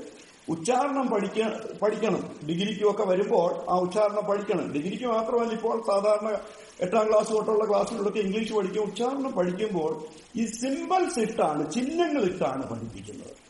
ഉച്ചാരണം 0.50 1.08
പഠിക്ക 1.08 1.48
പഠിക്കണം. 1.82 2.36
ഡിഗ്രിക്കും 2.50 2.92
ഒക്കെ 2.92 3.04
വരുമ്പോൾ 3.04 3.56
ആ 3.70 3.80
ഉച്ചാരണം 3.80 4.26
പഠിക്കണം. 4.26 4.74
ഡിഗ്രിക്ക് 4.74 5.06
മാത്രമല്ല 5.06 5.54
ഇപ്പോൾ 5.54 5.84
സാധാരണ 5.88 6.38
എട്ടാം 6.82 7.10
ക്ലാസ് 7.10 7.30
തൊട്ടുള്ള 7.30 7.70
ക്ലാസ്സിലൊക്കെ 7.70 8.20
ഇംഗ്ലീഷ് 8.20 8.54
പഠിക്കും. 8.54 8.84
ഉച്ചാരണം 8.84 9.32
പഠിക്കുമ്പോൾ 9.32 10.04
ഈ 10.36 10.46
സിമ്പിൾസ് 10.46 11.20
ഇട്ടാണ് 11.20 11.72
ചിഹ്നങ്ങൾ 11.72 12.22
ഇട്ടാണ് 12.22 12.70
പഠിപ്പിക്കുന്നത്. 12.70 13.49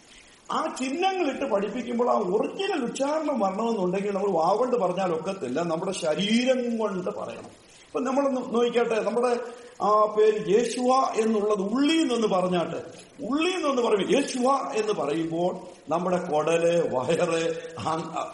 ആ 0.51 0.75
ചിഹ്നങ്ങളിട്ട് 0.79 1.45
പഠിപ്പിക്കുമ്പോൾ 1.45 2.09
ആ 2.09 2.17
ഒറിജിനൽ 2.17 2.83
ഉച്ചാരണം 2.83 3.39
വരണമെന്നുണ്ടെങ്കിൽ 3.39 4.11
നമ്മൾ 4.11 4.31
വാവുകൊണ്ട് 4.31 4.75
പറഞ്ഞാൽ 4.75 5.13
ഒക്കത്തില്ല. 5.13 5.61
നമ്മുടെ 5.61 5.91
ശരീരം 5.91 6.77
കൊണ്ട് 6.77 7.09
പറയണം. 7.09 7.69
ഇപ്പൊ 7.85 7.99
നമ്മൾ 7.99 8.29
നോക്കിക്കട്ടെ. 8.29 9.01
നമ്മുടെ 9.01 9.39
ആ 9.81 10.05
പേര് 10.05 10.47
യേശുവ 10.47 11.11
എന്നുള്ളത് 11.15 11.73
ഉള്ളി 11.73 11.93
എന്നൊന്ന് 11.93 12.27
പറഞ്ഞാട്ട് 12.27 12.75
ഉള്ളി 13.23 13.51
എന്നൊന്ന് 13.51 13.81
പറയുമ്പോൾ 13.81 14.13
യേശുവ 14.13 14.71
എന്ന് 14.75 14.93
പറയുമ്പോൾ 14.93 15.55
നമ്മുടെ 15.89 16.17
കൊടൽ 16.17 16.89
വയറ് 16.93 17.39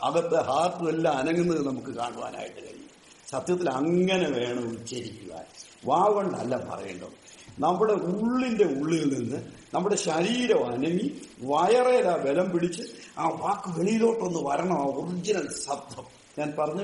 അകത്ത് 0.03 0.41
ഹാർട്ടും 0.41 0.89
എല്ലാം 0.89 1.17
അനങ്ങുന്നത് 1.17 1.67
നമുക്ക് 1.67 1.91
കാണുവാനായിട്ട് 1.97 2.55
കഴിയും. 2.55 2.89
സത്യത്തിൽ 3.31 3.69
അങ്ങനെ 3.69 4.29
വേണം 4.29 4.71
ഉച്ചരിക്കുവാൻ. 4.71 5.45
വാവണ്ടല്ല 5.85 6.57
പറയേണ്ടത്. 6.57 7.24
നമ്മുടെ 7.59 7.93
ഉള്ളിന്റെ 7.93 8.63
ഉള്ളിൽ 8.63 9.19
നിന്ന് 9.19 9.37
നമ്മുടെ 9.73 9.95
ശരീരം 9.95 10.65
അനങ്ങി 10.65 11.21
വയറേല 11.41 12.17
ബലം 12.17 12.51
പിടിച്ച് 12.51 12.83
ആ 13.17 13.29
വാക്ക് 13.29 13.79
വെളിയിലോട്ടൊന്ന് 13.79 14.39
വരണം 14.43 14.73
ആ 14.73 14.85
ഒറിജിനൽ 14.85 15.47
ശബ്ദം. 15.67 16.03
ഞാൻ 16.39 16.53
പറഞ്ഞു 16.59 16.83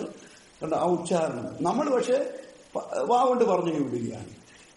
കണ്ട 0.63 0.73
ആ 0.73 0.85
ഉച്ചാരണം. 0.85 1.47
നമ്മൾ 1.61 1.89
പക്ഷേ 1.89 2.25
പ- 2.75 2.97
വാ 2.97 3.25
കൊണ്ട് 3.25 3.45
പറഞ്ഞു 3.45 3.73
വിടുകയാണ്. 3.73 4.25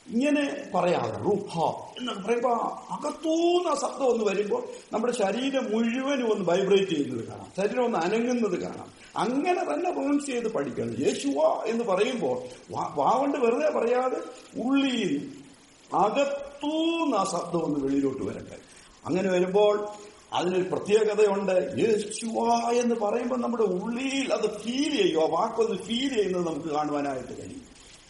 ഇങ്ങനെ 0.07 0.71
പറയാതെ 0.75 1.19
റുഹ 1.19 1.61
എന്നൊക്കെ 1.99 2.23
പറയുമ്പോ 2.23 2.51
അകത്തൂന്ന 2.91 3.75
ശബ്ദം 3.75 4.07
ഒന്ന് 4.07 4.25
വരുമ്പോൾ 4.25 4.65
നമ്മുടെ 4.93 5.13
ശരീരം 5.13 5.73
മുഴുവനും 5.73 6.33
ഒന്ന് 6.33 6.51
വൈബ്രേറ്റ് 6.51 6.91
ചെയ്യുന്നത് 6.91 7.29
കാണാം. 7.29 7.47
ശരീരം 7.57 7.85
ഒന്ന് 7.85 7.99
അനങ്ങുന്നത് 7.99 8.61
കാണാം. 8.61 8.87
അങ്ങനെ 9.17 9.75
തന്നെ 9.75 9.91
പ്രൊനൗൺസ് 9.91 10.27
ചെയ്ത് 10.27 10.53
പഠിക്കണം. 10.53 11.01
യേശുവ 11.01 11.63
എന്ന് 11.67 11.85
പറയുമ്പോൾ 11.85 12.43
വാ 12.71 13.19
കൊണ്ട് 13.19 13.39
വെറുതെ 13.39 13.71
പറയാതെ 13.71 14.17
ഉള്ളിയിൽ 14.61 15.44
അകത്തൂന്ന് 15.95 17.17
ആ 17.17 17.25
ശബ്ദം 17.25 17.65
ഒന്ന് 17.65 17.85
വെളിയിലോട്ട് 17.85 18.25
വരട്ടെ. 18.25 18.57
അങ്ങനെ 19.07 19.31
വരുമ്പോൾ 19.31 19.89
അതിനൊരു 20.33 20.63
പ്രത്യേകതയുണ്ട്. 20.63 21.75
യേശുവാ 21.79 22.71
എന്ന് 22.71 22.95
പറയുമ്പോൾ 22.95 23.41
നമ്മുടെ 23.41 23.63
ഉള്ളിൽ 23.63 24.33
അത് 24.35 24.59
ഫീൽ 24.59 24.97
ചെയ്യും 24.97 25.25
ആ 25.25 25.41
വാക്കൊന്ന് 25.41 25.83
ഫീൽ 25.83 26.15
ചെയ്യുന്നത് 26.15 26.47
നമുക്ക് 26.47 26.69
കാണുവാനായിട്ട് 26.69 27.39
കഴിയും. 27.41 27.63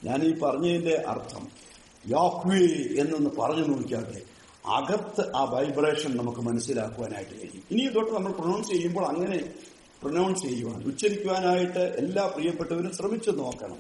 ഞാൻ 0.05 0.23
ഈ 0.23 0.39
പറഞ്ഞതിന്റെ 0.39 1.05
അർത്ഥം 1.09 1.49
യാഹ്വേ 2.09 2.65
എന്നൊന്ന് 3.01 3.31
പറഞ്ഞു 3.39 3.67
നോക്കിയാട്ടെ 3.67 4.23
അകത്ത് 4.67 5.37
ആ 5.37 5.45
വൈബ്രേഷൻ 5.45 6.17
നമുക്ക് 6.17 6.41
മനസ്സിലാക്കുവാനായിട്ട് 6.41 7.35
കഴിയും. 7.41 7.63
ഇനി 7.71 7.95
തൊട്ട് 7.95 8.13
നമ്മൾ 8.13 8.33
പ്രൊനൗൺസ് 8.33 8.69
ചെയ്യുമ്പോൾ 8.69 9.05
അങ്ങനെ 9.07 9.53
പ്രൊനൗൺസ് 10.03 10.43
ചെയ്യുവാൻ 10.43 10.85
ഉച്ചരിക്കുവാനായിട്ട് 10.85 11.79
എല്ലാ 11.79 12.27
പ്രിയപ്പെട്ടവരും 12.27 12.93
ശ്രമിച്ചു 12.93 13.31
നോക്കണം. 13.31 13.79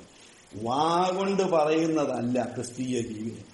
വാ 0.63 1.11
കൊണ്ട് 1.17 1.43
പറയുന്നതല്ല 1.43 2.53
ക്രിസ്തീയ 2.55 3.01
ജീവിതം. 3.01 3.54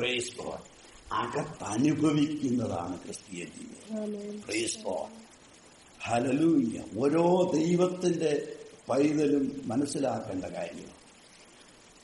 പ്രേസ് 0.00 0.36
ഗോഡ് 0.36 0.66
അകത്തനുഭവിക്കുന്നതാണ് 1.12 2.98
ക്രിസ്തീയ 3.04 3.44
ജീവിതം. 3.44 3.86
പ്രേസ് 4.46 4.78
ഗോഡ് 4.82 5.16
ഹലലൂയ്യ 6.00 6.82
ഓരോ 6.96 7.24
ദൈവത്തിന്റെ 7.52 8.32
പൈതലും 8.88 9.44
മനസ്സിലാക്കേണ്ട 9.66 10.44
കാര്യം. 10.44 10.90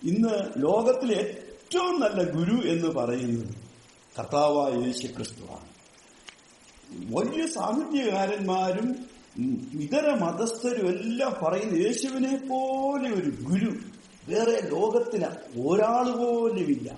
ഇന്ന് 0.02 0.34
ലോകത്തിലെ 0.56 1.20
ഏറ്റവും 1.20 2.00
നല്ല 2.00 2.22
ഗുരു 2.30 2.56
എന്ന് 2.68 2.88
പറയുന്നത് 2.88 3.54
കർത്താവായ 4.18 4.72
യേശു 4.86 5.06
ക്രിസ്തുവാണ് 5.06 5.70
വലിയ 7.10 7.46
സാഹിത്യകാരന്മാരും 7.46 8.88
ഇതര 9.80 10.06
മതസ്ഥരും 10.14 10.86
എല്ലാം 10.88 11.32
പറയുന്ന 11.42 11.74
യേശുവിനെ 11.76 12.34
പോലെ 12.50 13.10
ഒരു 13.10 13.30
ഗുരു 13.42 13.70
വേറെ 14.28 14.56
ലോകത്തിന് 14.70 15.28
ഒരാൾ 15.66 16.06
പോലുമില്ല. 16.20 16.88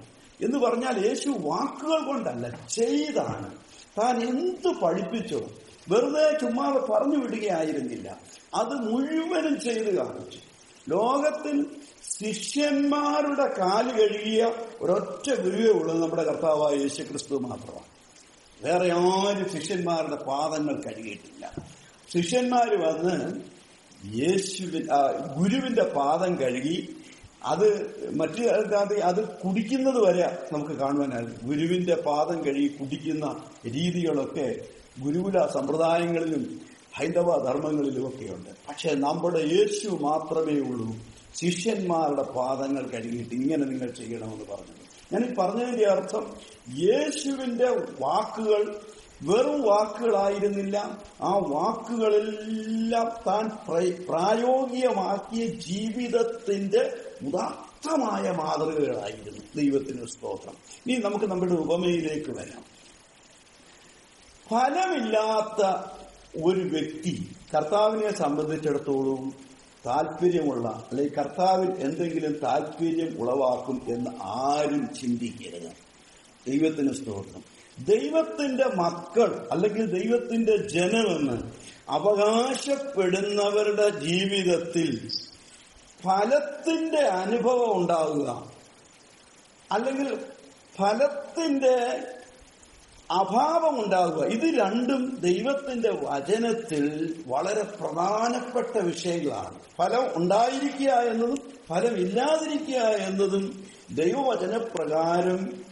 എന്ന് 0.45 0.59
പറഞ്ഞാൽ 0.59 1.07
യേശു 1.07 1.28
വാക്കുകൾ 1.28 2.07
കൊണ്ടല്ല 2.07 2.66
ചെയ്താണ്. 2.66 3.54
താൻ 3.99 4.23
എന്ത് 4.28 4.68
പഠിപ്പിച്ചോ 4.68 5.40
വെറുതെ 5.88 6.38
ചുമ്മാതെ 6.40 6.78
പറഞ്ഞു 6.78 7.16
വിടുകയായിരുന്നില്ല. 7.16 8.18
അത് 8.54 8.75
മുഴുവനും 8.75 9.61
ചെയ്തു 9.61 9.97
കാണിച്ചു. 9.97 10.38
ലോകത്തിൽ 10.88 11.66
ശിഷ്യന്മാരുടെ 12.21 13.47
കാൽ 13.47 13.92
കഴുകിയ 13.92 14.52
ഒരൊറ്റ 14.80 15.40
ഗുരുവേ 15.40 15.80
ഉള്ളൂ 15.80 15.95
നമ്മുടെ 15.95 16.23
കർത്താവായ 16.23 16.75
യേശു 16.75 17.02
ക്രിസ്തു 17.02 17.38
മാത്രമാണ്. 17.38 17.88
വേറെ 18.62 18.92
ആരും 18.92 19.61
ശിഷ്യന്മാരുടെ 19.61 20.16
പാദങ്ങൾ 20.16 20.83
കഴുകിയിട്ടില്ല. 20.83 21.52
ശിഷ്യന്മാർ 22.14 22.75
വന്ന് 22.75 23.40
യേശുവിൻ 24.21 24.87
ഗുരുവിന്റെ 25.38 25.83
പാദം 25.83 26.35
കഴുകി 26.35 26.98
അത് 27.42 27.68
മറ്റു 28.12 28.42
അല്ലാതെ 28.42 28.97
അത് 29.00 29.38
കുടിക്കുന്നത് 29.38 30.00
വരെ 30.07 30.49
നമുക്ക് 30.52 30.73
കാണുവാനായി 30.73 31.25
ഗുരുവിന്റെ 31.42 31.95
പാദം 31.95 32.45
കഴുകി 32.45 32.66
കുടിക്കുന്ന 32.66 33.42
രീതികളൊക്കെ 33.66 34.61
ഗുരുകുല 35.00 35.47
സമ്പ്രദായങ്ങളിലും 35.47 36.61
ഹൈന്ദവ 36.95 37.45
ധർമ്മങ്ങളിലുമൊക്കെയുണ്ട് 37.45 38.50
പക്ഷെ 38.68 38.95
നമ്മുടെ 38.95 39.38
യേശു 39.38 39.88
മാത്രമേ 40.00 40.61
ഉള്ളൂ. 40.61 40.97
ശിഷ്യന്മാരുടെ 41.35 42.23
പാദങ്ങൾ 42.23 42.87
കഴുകിയിട്ട് 42.87 43.35
ഇങ്ങനെ 43.35 43.64
നിങ്ങൾ 43.64 43.90
ചെയ്യണമെന്ന് 43.90 44.45
പറഞ്ഞു 44.45 44.75
ഞാൻ 45.12 45.25
ഈ 45.25 45.35
പറഞ്ഞതിന്റെ 45.35 45.85
അർത്ഥം 45.85 46.25
യേശുവിന്റെ 46.78 47.64
വാക്കുകൾ 48.00 48.76
വെറും 49.23 49.62
വാക്കുകളായിരുന്നില്ല. 49.62 50.76
ആ 51.21 51.37
വാക്കുകളെല്ലാം 51.38 53.12
താൻ 53.26 53.49
പ്ര- 53.68 54.07
പ്രായോഗികമാക്കിയ 54.09 55.47
ജീവിതത്തിന്റെ 55.47 57.08
ഉദാത്തമായ 57.23 58.31
മാതൃകകളായിരുന്നു 58.31 59.43
ദൈവത്തിന് 59.57 60.07
സ്തോത്രം. 60.07 60.55
ഇനി 60.87 60.97
നമുക്ക് 60.97 61.25
നമ്മുടെ 61.25 61.53
ഉപമയിലേക്ക് 61.53 62.31
വരാം. 62.31 62.65
ഫലമില്ലാത്ത 64.51 65.91
ഒരു 66.45 66.61
വ്യക്തി 66.61 67.37
കർത്താവിനെ 67.57 68.17
സംബന്ധിച്ചിടത്തോളം 68.17 69.49
താല്പര്യമുള്ള 69.87 70.69
അല്ലെങ്കിൽ 70.69 71.15
കർത്താവിൽ 71.15 71.71
എന്തെങ്കിലും 71.71 72.33
താല്പര്യം 72.33 73.19
ഉളവാക്കും 73.19 73.83
എന്ന് 73.89 74.11
ആരും 74.23 74.95
ചിന്തിക്കരുത്. 74.95 75.89
ദൈവത്തിന് 76.51 76.93
സ്തോത്രം. 76.93 77.59
ദൈവത്തിന്റെ 77.85 78.67
മക്കൾ 78.67 79.49
അല്ലെങ്കിൽ 79.53 79.87
ദൈവത്തിന്റെ 79.87 80.57
ജനമെന്ന് 80.57 81.53
അവകാശപ്പെടുന്നവരുടെ 81.89 83.89
ജീവിതത്തിൽ 83.89 85.11
ഫലത്തിന്റെ 86.05 87.00
അനുഭവം 87.00 87.76
ഉണ്ടാവുക. 87.76 88.52
അല്ലെങ്കിൽ 89.73 90.19
ഫലത്തിന്റെ 90.78 92.00
അഭാവം 93.11 93.85
ഉണ്ടാവുക. 93.85 94.25
ഇത് 94.25 94.61
രണ്ടും 94.61 95.19
ദൈവത്തിന്റെ 95.21 95.90
വചനത്തിൽ 95.90 97.14
വളരെ 97.26 97.62
പ്രധാനപ്പെട്ട 97.62 98.78
വിഷയങ്ങളാണ്. 98.78 99.61
ഫലം 99.78 100.17
ഉണ്ടായിരിക്കുക 100.17 100.90
എന്നതും 100.90 101.38
ഫലം 101.69 101.97
ഇല്ലാതിരിക്കുക 101.97 102.76
എന്നതും 102.76 103.64
ദൈവവചനപ്രകാരം 103.90 105.62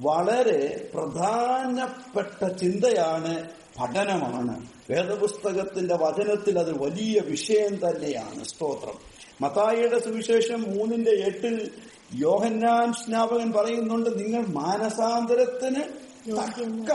വളരെ 0.00 0.90
പ്രധാനപ്പെട്ട 0.94 2.46
ചിന്തയാണ് 2.46 3.48
പഠനമാണ്. 3.80 4.66
വേദപുസ്തകത്തിന്റെ 4.90 5.96
വചനത്തിൽ 5.96 6.58
അത് 6.58 6.78
വലിയ 6.78 7.20
വിഷയം 7.20 7.76
തന്നെയാണ്. 7.76 8.44
സ്തോത്രം. 8.44 8.94
മത്തായിയുടെ 9.40 9.98
സുവിശേഷം 9.98 10.62
മൂന്നിന്റെ 10.62 11.10
എട്ടിൽ 11.10 11.70
യോഹന്നാൻ 12.14 12.92
സ്നാപകൻ 12.92 13.52
പറയുന്നുണ്ട് 13.52 14.18
നിങ്ങൾ 14.18 14.46
മാനസാന്തരത്തിന് 14.46 15.82
തക്ക 16.30 16.94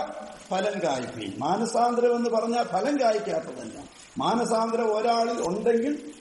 ഫലം 0.50 0.84
കായ്പ്പീൻ. 0.84 1.34
മാനസാന്തരം 1.38 2.15
എന്ന് 2.15 2.30
പറഞ്ഞാൽ 2.30 2.63
ഫലം 2.63 3.00
കായ്ക്കാത്തതല്ല. 3.01 3.84
മാനസാന്തരം 4.18 4.98
ഒരാളിൽ 4.98 5.42
ഉണ്ടെങ്കിൽ 5.42 6.12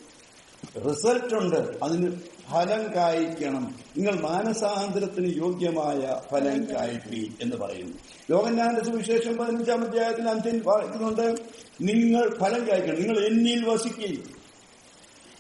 റിസൾട്ട് 0.78 1.34
ഉണ്ട്. 1.34 1.76
അതിന് 1.82 2.12
ഫലം 2.50 2.94
കായ്ക്കണം. 2.94 3.74
നിങ്ങൾ 3.96 4.20
മാനസാന്തരത്തിന് 4.20 5.36
യോഗ്യമായ 5.36 6.20
ഫലം 6.30 6.74
കായ്പ്പീൻ 6.74 7.32
എന്ന് 7.40 7.56
പറയുന്നു. 7.56 7.96
ലോകന്യാന്റെ 8.30 8.84
സുവിശേഷം 8.84 9.36
പതിനഞ്ചാം 9.36 9.84
അധ്യായത്തിൽ 9.84 10.28
അഞ്ചൻ 10.28 10.62
പറയുന്നുണ്ട് 10.66 11.36
നിങ്ങൾ 11.80 12.38
ഫലം 12.38 12.68
കായ്ക്കണം. 12.70 13.02
നിങ്ങൾ 13.02 13.26
എന്നിൽ 13.26 13.68
വസിക്കുകയും 13.68 14.44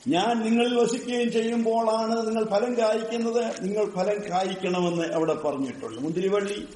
ഞാൻ 0.08 0.42
നിങ്ങളിൽ 0.42 0.74
വസിക്കുകയും 0.74 1.32
ചെയ്യുമ്പോഴാണ് 1.32 2.26
നിങ്ങൾ 2.26 2.44
ഫലം 2.44 2.78
കായ്ക്കുന്നത്. 2.78 3.44
നിങ്ങൾ 3.44 3.90
ഫലം 3.90 4.30
കായ്ക്കണമെന്ന് 4.30 5.04
അവിടെ 5.04 5.34
പറഞ്ഞിട്ടുള്ളൂ 5.34 6.02
മുന്തിരിവള്ളി 6.02 6.68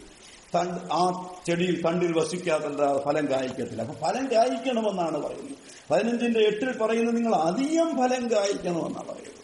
ആ 0.93 1.31
ചെടിയിൽ 1.47 1.83
തണ്ടിൽ 1.83 2.13
വസിക്കാത്ത 2.19 2.63
ഫലം 3.05 3.31
കായ്ക്കത്തില്ല 3.31 3.83
അപ്പൊ 3.83 4.09
ഫലം 4.09 4.29
കായ്ക്കണമെന്നാണ് 4.33 5.23
പറയുന്നത്. 5.23 5.57
പതിനഞ്ചിന്റെ 5.91 6.41
എട്ടിൽ 6.41 6.79
പറയുന്നത് 6.79 7.17
നിങ്ങൾ 7.17 7.35
അധികം 7.35 7.91
ഫലം 7.97 8.31
കായ്ക്കണമെന്നാണ് 8.33 9.09
പറയുന്നത്. 9.09 9.39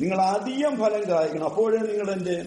നിങ്ങൾ 0.00 0.20
അധികം 0.20 0.76
ഫലം 0.76 1.10
കായ്ക്കണം 1.10 1.44
അപ്പോഴേ 1.44 1.78
നിങ്ങൾ 1.78 2.12
എന്റെ 2.12 2.46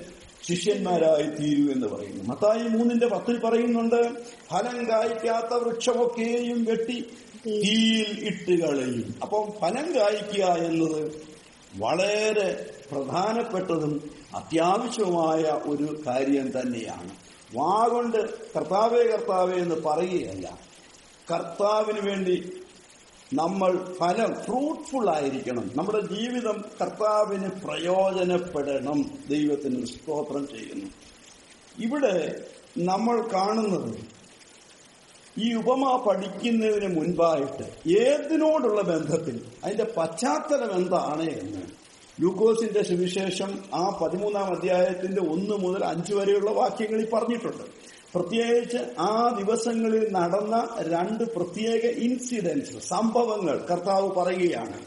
ശിഷ്യന്മാരായി 0.49 1.23
തീരൂ 1.23 1.71
എന്ന് 1.71 1.87
പറയുന്നു. 1.87 2.23
മത്തായി 2.23 2.67
മൂന്നിന്റെ 2.67 3.07
പത്തിൽ 3.07 3.39
പറയുന്നുണ്ട് 3.39 4.13
ഫലം 4.23 4.89
കായ്ക്കാത്ത 4.89 5.53
വൃക്ഷമൊക്കെയും 5.53 6.63
വെട്ടി 6.63 7.05
തീയിൽ 7.45 8.27
ഇട്ട് 8.27 8.61
കളയും. 8.61 9.15
അപ്പം 9.21 9.51
ഫലം 9.61 9.95
കായ്ക്കുക 9.95 10.43
എന്നത് 10.43 11.11
വളരെ 11.75 12.65
പ്രധാനപ്പെട്ടതും 12.91 14.09
അത്യാവശ്യവുമായ 14.35 15.41
ഒരു 15.41 16.03
കാര്യം 16.07 16.59
തന്നെയാണ്. 16.59 17.11
വാ 17.53 17.87
കൊണ്ട് 17.87 18.51
കർത്താവേ 18.53 19.03
കർത്താവേ 19.03 19.53
എന്ന് 19.53 19.75
പറയുകയല്ല. 19.75 20.59
കർത്താവിന് 21.31 21.99
വേണ്ടി 21.99 22.53
നമ്മൾ 23.33 23.95
ഫലം 23.99 24.35
ഫ്രൂട്ട്ഫുൾ 24.35 25.09
ആയിരിക്കണം. 25.09 25.71
നമ്മുടെ 25.75 25.99
ജീവിതം 25.99 26.65
കർത്താവിന് 26.81 27.49
പ്രയോജനപ്പെടണം. 27.49 29.19
ദൈവത്തിന് 29.29 29.85
സ്തോത്രം 29.85 30.47
ചെയ്യുന്നു. 30.47 30.85
ഇവിടെ 31.79 32.45
നമ്മൾ 32.77 33.21
കാണുന്നത് 33.33 33.99
ഈ 35.37 35.53
ഉപമ 35.53 36.03
പഠിക്കുന്നതിന് 36.07 36.95
മുൻപായിട്ട് 36.95 37.97
ഏതിനോടുള്ള 37.99 38.81
ബന്ധത്തിൽ? 38.81 39.45
അതിന്റെ 39.63 39.83
പശ്ചാത്തലം 39.97 40.75
എന്താണ് 40.75 41.29
എന്ന്? 41.29 41.82
ലൂക്കോസിന്റെ 42.21 42.83
സുവിശേഷം 42.83 43.63
ആ 43.73 43.99
പതിമൂന്നാം 44.01 44.57
അധ്യായത്തിന്റെ 44.57 45.21
ഒന്ന് 45.21 45.55
മുതൽ 45.55 45.85
അഞ്ച് 45.85 46.13
വരെയുള്ള 46.13 46.51
വാക്യങ്ങളിൽ 46.51 47.09
പറഞ്ഞിട്ടുണ്ട്. 47.09 47.63
പ്രത്യേകിച്ച് 48.15 48.77
ആ 48.99 49.35
ദിവസങ്ങളിൽ 49.39 50.11
നടന്ന 50.11 50.67
രണ്ട് 50.81 51.23
പ്രത്യേക 51.23 51.85
ഇൻസിഡൻസ് 51.85 52.87
സംഭവങ്ങൾ 52.87 53.65
കർത്താവ് 53.71 54.11
പറയുകയാണ്. 54.11 54.85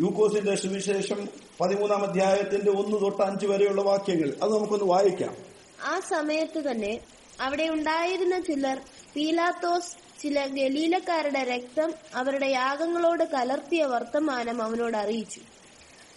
ലൂക്കോസിന്റെ 0.00 0.54
സുവിശേഷം 0.54 1.28
പതിമൂന്നാം 1.60 2.02
അധ്യായത്തിന്റെ 2.04 2.70
ഒന്ന് 2.70 3.00
തൊട്ട് 3.00 3.22
അഞ്ച് 3.22 3.46
വരെയുള്ള 3.46 3.82
വാക്യങ്ങൾ 3.82 4.34
അത് 4.42 4.52
നമുക്കൊന്ന് 4.52 4.84
വായിക്കാം. 4.84 5.36
ആ 5.84 6.00
സമയത്ത് 6.00 6.70
തന്നെ 6.70 7.00
അവിടെ 7.40 7.68
ഉണ്ടായിരുന്ന 7.68 8.40
ചിലർ 8.40 8.80
പീലാത്തോസ് 9.16 10.22
ചില 10.22 10.46
ഗലീലക്കാരുടെ 10.46 11.42
രക്തം 11.42 11.92
അവരുടെ 12.14 12.46
യാഗങ്ങളോട് 12.46 13.24
കലർത്തിയ 13.24 13.84
വർത്തമാനം 13.84 14.62
അവനോട് 14.62 14.96
അറിയിച്ചു. 14.96 15.40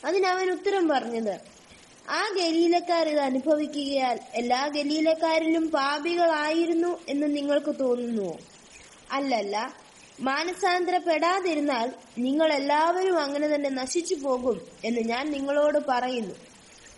അതിനവൻ 0.06 0.52
ഉത്തരം 0.52 0.88
പറഞ്ഞത്. 0.88 1.40
ആ 2.10 2.30
ഗലീലക്കാർ 2.38 3.10
ഇത് 3.10 3.20
അനുഭവിക്കുകയാൽ 3.20 4.20
എല്ലാ 4.34 4.68
ഗലീലക്കാരിലും 4.68 5.72
പാപികളായിരുന്നു 5.72 7.00
എന്ന് 7.10 7.38
നിങ്ങൾക്ക് 7.38 7.80
തോന്നുന്നുവോ? 7.80 8.38
അല്ലല്ല. 9.12 9.74
മാനസാന്തരപ്പെടാതിരുന്നാൽ 10.20 11.92
നിങ്ങൾ 12.18 12.54
എല്ലാവരും 12.54 13.20
അങ്ങനെ 13.20 13.48
തന്നെ 13.48 13.70
നശിച്ചു 13.70 14.16
പോകും 14.16 14.62
എന്ന് 14.86 15.02
ഞാൻ 15.02 15.32
നിങ്ങളോട് 15.32 15.80
പറയുന്നു. 15.90 16.36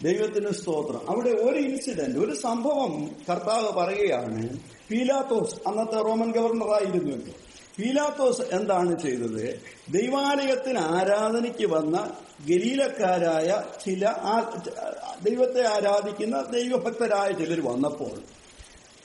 ദൈവത്തിന് 0.04 0.52
സ്തോത്രം. 0.52 1.10
അവിടെ 1.10 1.30
ഒരു 1.30 1.60
ഇൻസിഡന്റ് 1.60 2.20
ഒരു 2.20 2.36
സംഭവം 2.36 3.16
കർത്താവ് 3.30 3.72
പറയുകയാണ്. 3.72 4.60
പീലാത്തോസ് 4.92 5.70
അന്നത്തെ 5.70 6.02
റോമൻ 6.02 6.32
ഗവർണറായിരുന്നുവല്ലോ 6.32 7.34
പീലാത്തോസ് 7.78 8.44
എന്താണ് 8.52 8.94
ചെയ്തത്? 9.00 9.44
ദൈവാലയത്തിന് 9.92 10.82
ആരാധനയ്ക്ക് 10.94 11.68
വന്ന 11.68 11.98
ഗലീലക്കാരായ 12.48 13.50
ചില 13.84 14.04
ദൈവത്തെ 15.24 15.62
ആരാധിക്കുന്ന 15.68 16.42
ദൈവഭക്തരായ 16.52 17.30
ചിലർ 17.32 17.62
വന്നപ്പോൾ 17.68 18.16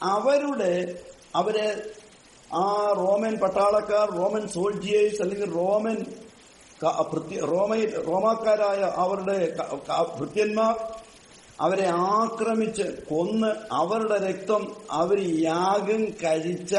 അവരുടെ 0.09 0.73
അവരെ 1.35 1.69
ആ 2.57 2.67
റോമൻ 2.99 3.35
പട്ടാളക്കാർ 3.37 4.09
റോമൻ 4.17 4.45
സോൾജിയേഴ്സ് 4.49 5.23
അല്ലെങ്കിൽ 5.23 5.51
റോമൻ 5.55 5.99
റോമ 7.51 7.73
റോമാക്കാരായ 8.07 8.81
അവരുടെ 8.97 9.37
ഭൃത്യന്മാർ 10.19 10.75
അവരെ 11.61 11.87
ആക്രമിച്ച് 12.13 12.87
കൊന്ന് 13.11 13.51
അവരുടെ 13.73 14.19
രക്തം 14.29 14.63
അവർ 14.93 15.19
യാഗം 15.45 16.03
കഴിച്ച 16.23 16.75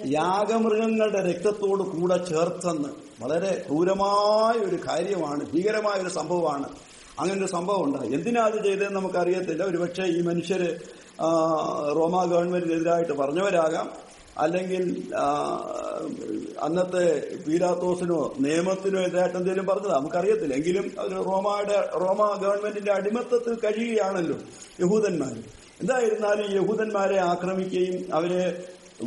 യാഗമൃഗങ്ങളുടെ 0.00 1.20
രക്തത്തോട് 1.30 1.82
കൂടെ 1.82 2.16
ചേർത്തെന്ന് 2.24 2.90
വളരെ 3.22 3.64
ക്രൂരമായ 3.66 4.54
ഒരു 4.68 4.78
കാര്യമാണ് 4.88 5.42
ഭീകരമായ 5.52 6.00
ഒരു 6.00 6.08
സംഭവമാണ്. 6.08 6.68
അങ്ങനെ 7.18 7.38
ഒരു 7.44 7.50
സംഭവം 7.52 7.84
ഉണ്ടായി 7.84 8.10
എന്തിനാ 8.14 8.42
അത് 8.42 8.64
ചെയ്തതെന്ന് 8.64 8.98
നമുക്കറിയത്തില്ല. 9.00 9.62
ഒരുപക്ഷെ 9.64 10.02
ഈ 10.02 10.22
മനുഷ്യര് 10.22 10.68
റോമ 11.96 12.24
ഗവൺമെന്റിനെതിരായിട്ട് 12.24 13.12
പറഞ്ഞവരാകാം. 13.12 13.88
അല്ലെങ്കിൽ 14.38 14.82
അന്നത്തെ 16.66 17.04
പീലാത്തോസിനോ 17.46 18.34
നിയമത്തിനോ 18.40 19.00
എതിരായിട്ട് 19.00 19.36
എന്തെങ്കിലും 19.36 19.66
പറഞ്ഞത്? 19.66 19.92
നമുക്കറിയത്തില്ല. 19.92 20.54
എങ്കിലും 20.54 20.86
അവർ 20.98 21.12
റോമയുടെ 21.30 21.90
റോമ 22.04 22.20
ഗവൺമെന്റിന്റെ 22.42 22.92
അടിമത്തത്തിൽ 22.92 23.54
കഴിയുകയാണല്ലോ 23.54 24.38
യഹൂദന്മാർ 24.80 25.34
എന്തായിരുന്നാലും 25.82 26.48
യഹൂദന്മാരെ 26.56 27.18
ആക്രമിക്കുകയും 27.18 28.14
അവരെ 28.14 28.44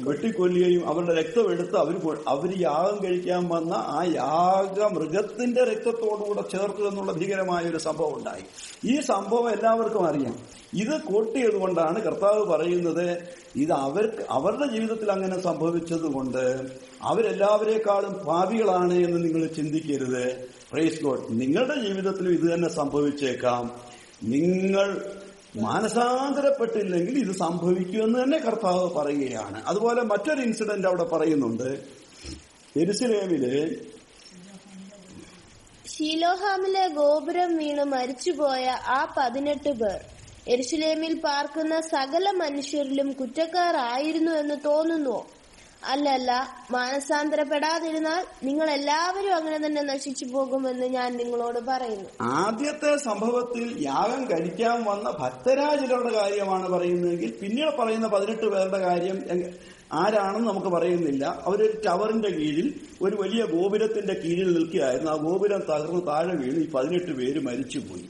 വെട്ടിക്കൊല്ലുകയും 0.03 0.87
അവരുടെ 0.87 1.13
രക്തം 1.13 1.51
എടുത്ത് 1.51 1.75
അവർ 1.75 2.17
അവർ 2.27 2.61
യാഗം 2.61 3.03
കഴിക്കാൻ 3.03 3.49
വന്ന 3.49 3.73
ആ 3.73 4.03
യാഗ 4.03 4.83
മൃഗത്തിന്റെ 4.83 5.63
രക്തത്തോടുകൂടെ 5.63 6.43
ചേർത്തു 6.51 6.87
എന്നുള്ള 6.87 7.11
ഭീകരമായ 7.11 7.63
ഒരു 7.63 7.77
സംഭവം 7.77 8.15
ഉണ്ടായി 8.15 8.43
ഈ 8.85 8.99
സംഭവം 8.99 9.51
എല്ലാവർക്കും 9.51 10.07
അറിയാം. 10.07 10.35
ഇത് 10.73 11.01
കൂട്ടിയത് 11.01 11.55
കൊണ്ടാണ് 11.55 12.01
കർത്താവ് 12.01 12.45
പറയുന്നത് 12.45 13.27
ഇത് 13.55 13.71
അവർക്ക് 13.71 14.25
അവരുടെ 14.29 14.67
ജീവിതത്തിൽ 14.67 15.11
അങ്ങനെ 15.11 15.41
സംഭവിച്ചത് 15.41 16.13
കൊണ്ട് 16.13 16.61
അവരെല്ലാവരെക്കാളും 17.01 18.13
പാവികളാണ് 18.13 18.93
എന്ന് 18.93 19.23
നിങ്ങൾ 19.23 19.47
ചിന്തിക്കരുത്. 19.47 20.47
പ്രൈസ് 20.71 21.03
ഗോഡ് 21.03 21.21
നിങ്ങളുടെ 21.29 21.87
ജീവിതത്തിലും 21.87 22.31
ഇത് 22.31 22.53
തന്നെ 22.53 22.69
സംഭവിച്ചേക്കാം. 22.69 23.71
നിങ്ങൾ 24.23 25.01
മാനസാന്തരപ്പെട്ടില്ലെങ്കിൽ 25.57 27.19
ഇത് 27.19 27.35
സംഭവിക്കുമെന്ന് 27.35 28.23
തന്നെ 28.23 28.37
കർത്താവ് 28.37 28.93
പറയുകയാണ്. 28.93 29.65
അതുപോലെ 29.65 30.01
മറ്റൊരു 30.01 30.41
ഇൻസിഡന്റ് 30.41 30.87
അവിടെ 30.87 31.03
പറയുന്നുണ്ട്. 31.03 31.83
എരുസലേമിൽ 32.77 33.45
ഷീലോഹാമിലെ 35.97 36.87
ഗോപുരം 36.87 37.57
വീണ് 37.57 37.83
മരിച്ചുപോയ 37.83 38.65
ആ 38.67 39.13
പതിനെട്ട് 39.17 39.69
പേർ 39.69 39.99
എരുസലേമിൽ 40.47 41.19
പാർക്കുന്ന 41.19 41.81
സകല 41.81 42.31
മനുഷ്യരിലും 42.31 43.11
കുറ്റക്കാരായിരുന്നു 43.11 44.31
എന്ന് 44.31 44.55
തോന്നുന്നുവോ 44.65 45.27
അല്ലല്ല 45.87 46.31
മാനസാന്തരപ്പെടാതിരുന്നാൽ 46.71 48.25
നിങ്ങൾ 48.43 48.69
എല്ലാവരും 48.69 49.35
അങ്ങനെ 49.35 49.57
തന്നെ 49.65 49.81
നശിച്ചു 49.81 50.25
പോകുമെന്ന് 50.25 50.85
ഞാൻ 50.85 51.17
നിങ്ങളോട് 51.17 51.59
പറയുന്നു. 51.59 52.09
ആദ്യത്തെ 52.21 52.97
സംഭവത്തിൽ 52.97 53.75
യാഗം 53.81 54.31
കഴിക്കാൻ 54.31 54.83
വന്ന 54.83 55.09
ഭക്തരാജരുടെ 55.19 56.13
കാര്യമാണ് 56.13 56.69
പറയുന്നതെങ്കിൽ 56.69 57.31
പിന്നീട് 57.41 57.75
പറയുന്ന 57.77 58.07
പതിനെട്ട് 58.07 58.45
പേരുടെ 58.45 58.79
കാര്യം 58.79 59.17
ആരാണെന്ന് 59.93 60.49
നമുക്ക് 60.49 60.67
പറയുന്നില്ല. 60.67 61.43
അവരൊരു 61.45 61.81
ടവറിന്റെ 61.87 62.29
കീഴിൽ 62.29 62.67
ഒരു 63.01 63.15
വലിയ 63.15 63.45
ഗോപുരത്തിന്റെ 63.45 64.13
കീഴിൽ 64.13 64.53
നിൽക്കുകയായിരുന്നു. 64.53 65.11
ആ 65.11 65.15
ഗോപുരം 65.15 65.59
തകർന്ന് 65.59 66.07
താഴെ 66.07 66.35
വീണ് 66.35 66.59
ഈ 66.59 66.71
പതിനെട്ട് 66.71 67.11
പേര് 67.11 67.39
മരിച്ചുപോയി. 67.39 68.05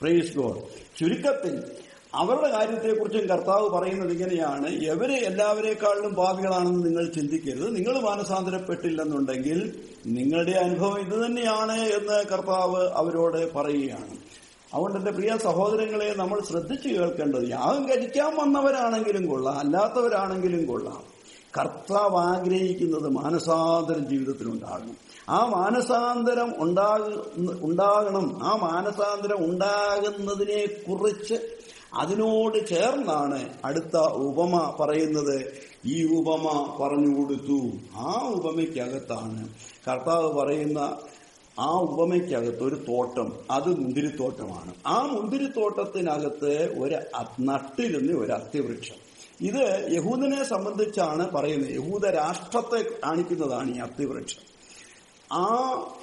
പ്രേസ് 0.00 0.36
ഗോഡ് 0.36 0.60
ചുരുക്കത്തിൽ 0.98 1.54
അവരുടെ 2.14 2.50
കാര്യത്തെക്കുറിച്ചും 2.50 3.20
കർത്താവ് 3.20 3.68
പറയുന്നത് 3.68 4.10
ഇങ്ങനെയാണ്. 4.10 4.84
എവരെ 4.84 5.14
എല്ലാവരെക്കാളിലും 5.14 6.14
പാപികളാണെന്ന് 6.14 6.84
നിങ്ങൾ 6.84 7.08
ചിന്തിക്കരുത്. 7.08 7.76
നിങ്ങൾ 7.76 8.00
മാനസാന്തരപ്പെട്ടില്ലെന്നുണ്ടെങ്കിൽ 8.00 9.80
നിങ്ങളുടെ 10.06 10.50
അനുഭവം 10.50 10.98
ഇത് 10.98 11.26
തന്നെയാണ് 11.26 11.80
എന്ന് 11.80 12.24
കർത്താവ് 12.32 12.88
അവരോട് 12.88 13.54
പറയുകയാണ്. 13.54 14.16
അതുകൊണ്ട് 14.74 14.98
എന്റെ 14.98 15.10
പ്രിയ 15.10 15.38
സഹോദരങ്ങളെ 15.42 16.14
നമ്മൾ 16.16 16.40
ശ്രദ്ധിച്ചു 16.40 16.88
കേൾക്കേണ്ടത് 16.88 17.48
യാഗം 17.48 17.88
കഴിക്കാൻ 17.88 18.36
വന്നവരാണെങ്കിലും 18.36 19.26
കൊള്ളാം 19.26 19.58
അല്ലാത്തവരാണെങ്കിലും 19.58 20.66
കൊള്ളാം. 20.66 21.02
കർത്താവ് 21.58 22.16
ആഗ്രഹിക്കുന്നത് 22.16 23.08
മാനസാന്തരം 23.08 24.08
ജീവിതത്തിലുണ്ടാകണം. 24.08 24.96
ആ 25.28 25.46
മാനസാന്തരം 25.46 26.54
ഉണ്ടാകുന്ന 26.56 27.58
ഉണ്ടാകണം. 27.60 28.40
ആ 28.42 28.56
മാനസാന്തരം 28.56 29.44
ഉണ്ടാകുന്നതിനെ 29.44 30.66
കുറിച്ച് 30.66 31.34
അതിനോട് 31.94 32.66
ചേർന്നാണ് 32.66 33.54
അടുത്ത 33.64 33.96
ഉപമ 33.96 34.76
പറയുന്നത്. 34.80 35.52
ഈ 35.86 36.14
ഉപമ 36.18 36.76
പറഞ്ഞു 36.80 37.18
കൊടുത്തു. 37.18 37.70
ആ 37.96 38.30
ഉപമയ്ക്കകത്താണ് 38.34 39.48
കർത്താവ് 39.88 40.32
പറയുന്ന 40.32 40.96
ആ 41.58 41.72
ഉപമയ്ക്കകത്ത് 41.72 42.62
ഒരു 42.62 42.74
തോട്ടം. 42.74 43.32
അത് 43.50 43.68
മുന്തിരിത്തോട്ടമാണ്. 43.68 44.74
ആ 44.86 45.02
മുന്തിരിത്തോട്ടത്തിനകത്ത് 45.02 46.74
ഒരു 46.78 46.96
നട്ടിരുന്ന 47.40 48.18
ഒരു 48.18 48.32
അത്യവൃക്ഷം 48.32 49.00
ഇത് 49.40 49.92
യഹൂദനെ 49.92 50.44
സംബന്ധിച്ചാണ് 50.44 51.30
പറയുന്നത്. 51.30 51.72
യഹൂദ 51.72 52.06
രാഷ്ട്രത്തെ 52.06 53.06
കാണിക്കുന്നതാണ് 53.06 53.76
ഈ 53.76 53.78
അത്യവൃക്ഷം 53.78 54.51
ആ 55.32 55.44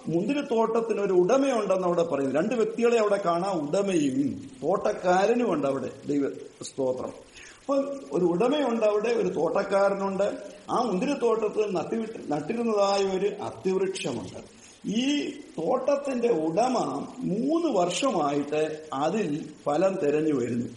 മുന്തിരിത്തോട്ടത്തിന് 0.07 1.01
ഒരു 1.01 1.13
ഉടമയുണ്ടെന്ന് 1.13 1.87
അവിടെ 1.87 2.03
പറയുന്നു. 2.03 2.35
രണ്ട് 2.35 2.55
വ്യക്തികളെ 2.55 2.99
അവിടെ 2.99 3.21
കാണാം 3.25 3.51
ഉടമയും 3.51 4.51
തോട്ടക്കാരനും 4.63 5.53
ഉണ്ട് 5.53 5.67
അവിടെ. 5.67 5.89
ദൈവ 6.07 6.29
സ്തോത്രം. 6.63 7.29
അപ്പൊ 7.59 7.75
ഒരു 8.11 8.25
ഉടമയുണ്ട് 8.25 8.85
അവിടെ 8.85 9.09
ഒരു 9.09 9.27
തോട്ടക്കാരനുണ്ട്. 9.27 10.43
ആ 10.69 10.81
മുന്തിരിത്തോട്ടത്തിൽ 10.81 11.73
നട്ടിവിട്ട് 11.73 12.31
നട്ടിരുന്നതായ 12.31 13.17
ഒരു 13.17 13.27
അത്തിവൃക്ഷമുണ്ട്. 13.27 14.59
ഈ 14.87 15.29
തോട്ടത്തിന്റെ 15.29 16.27
ഉടമ 16.27 17.07
മൂന്ന് 17.17 17.77
വർഷമായിട്ട് 17.79 18.87
അതിൽ 18.93 19.49
ഫലം 19.65 19.95
തിരഞ്ഞു 19.95 20.33
വരുന്നു. 20.33 20.67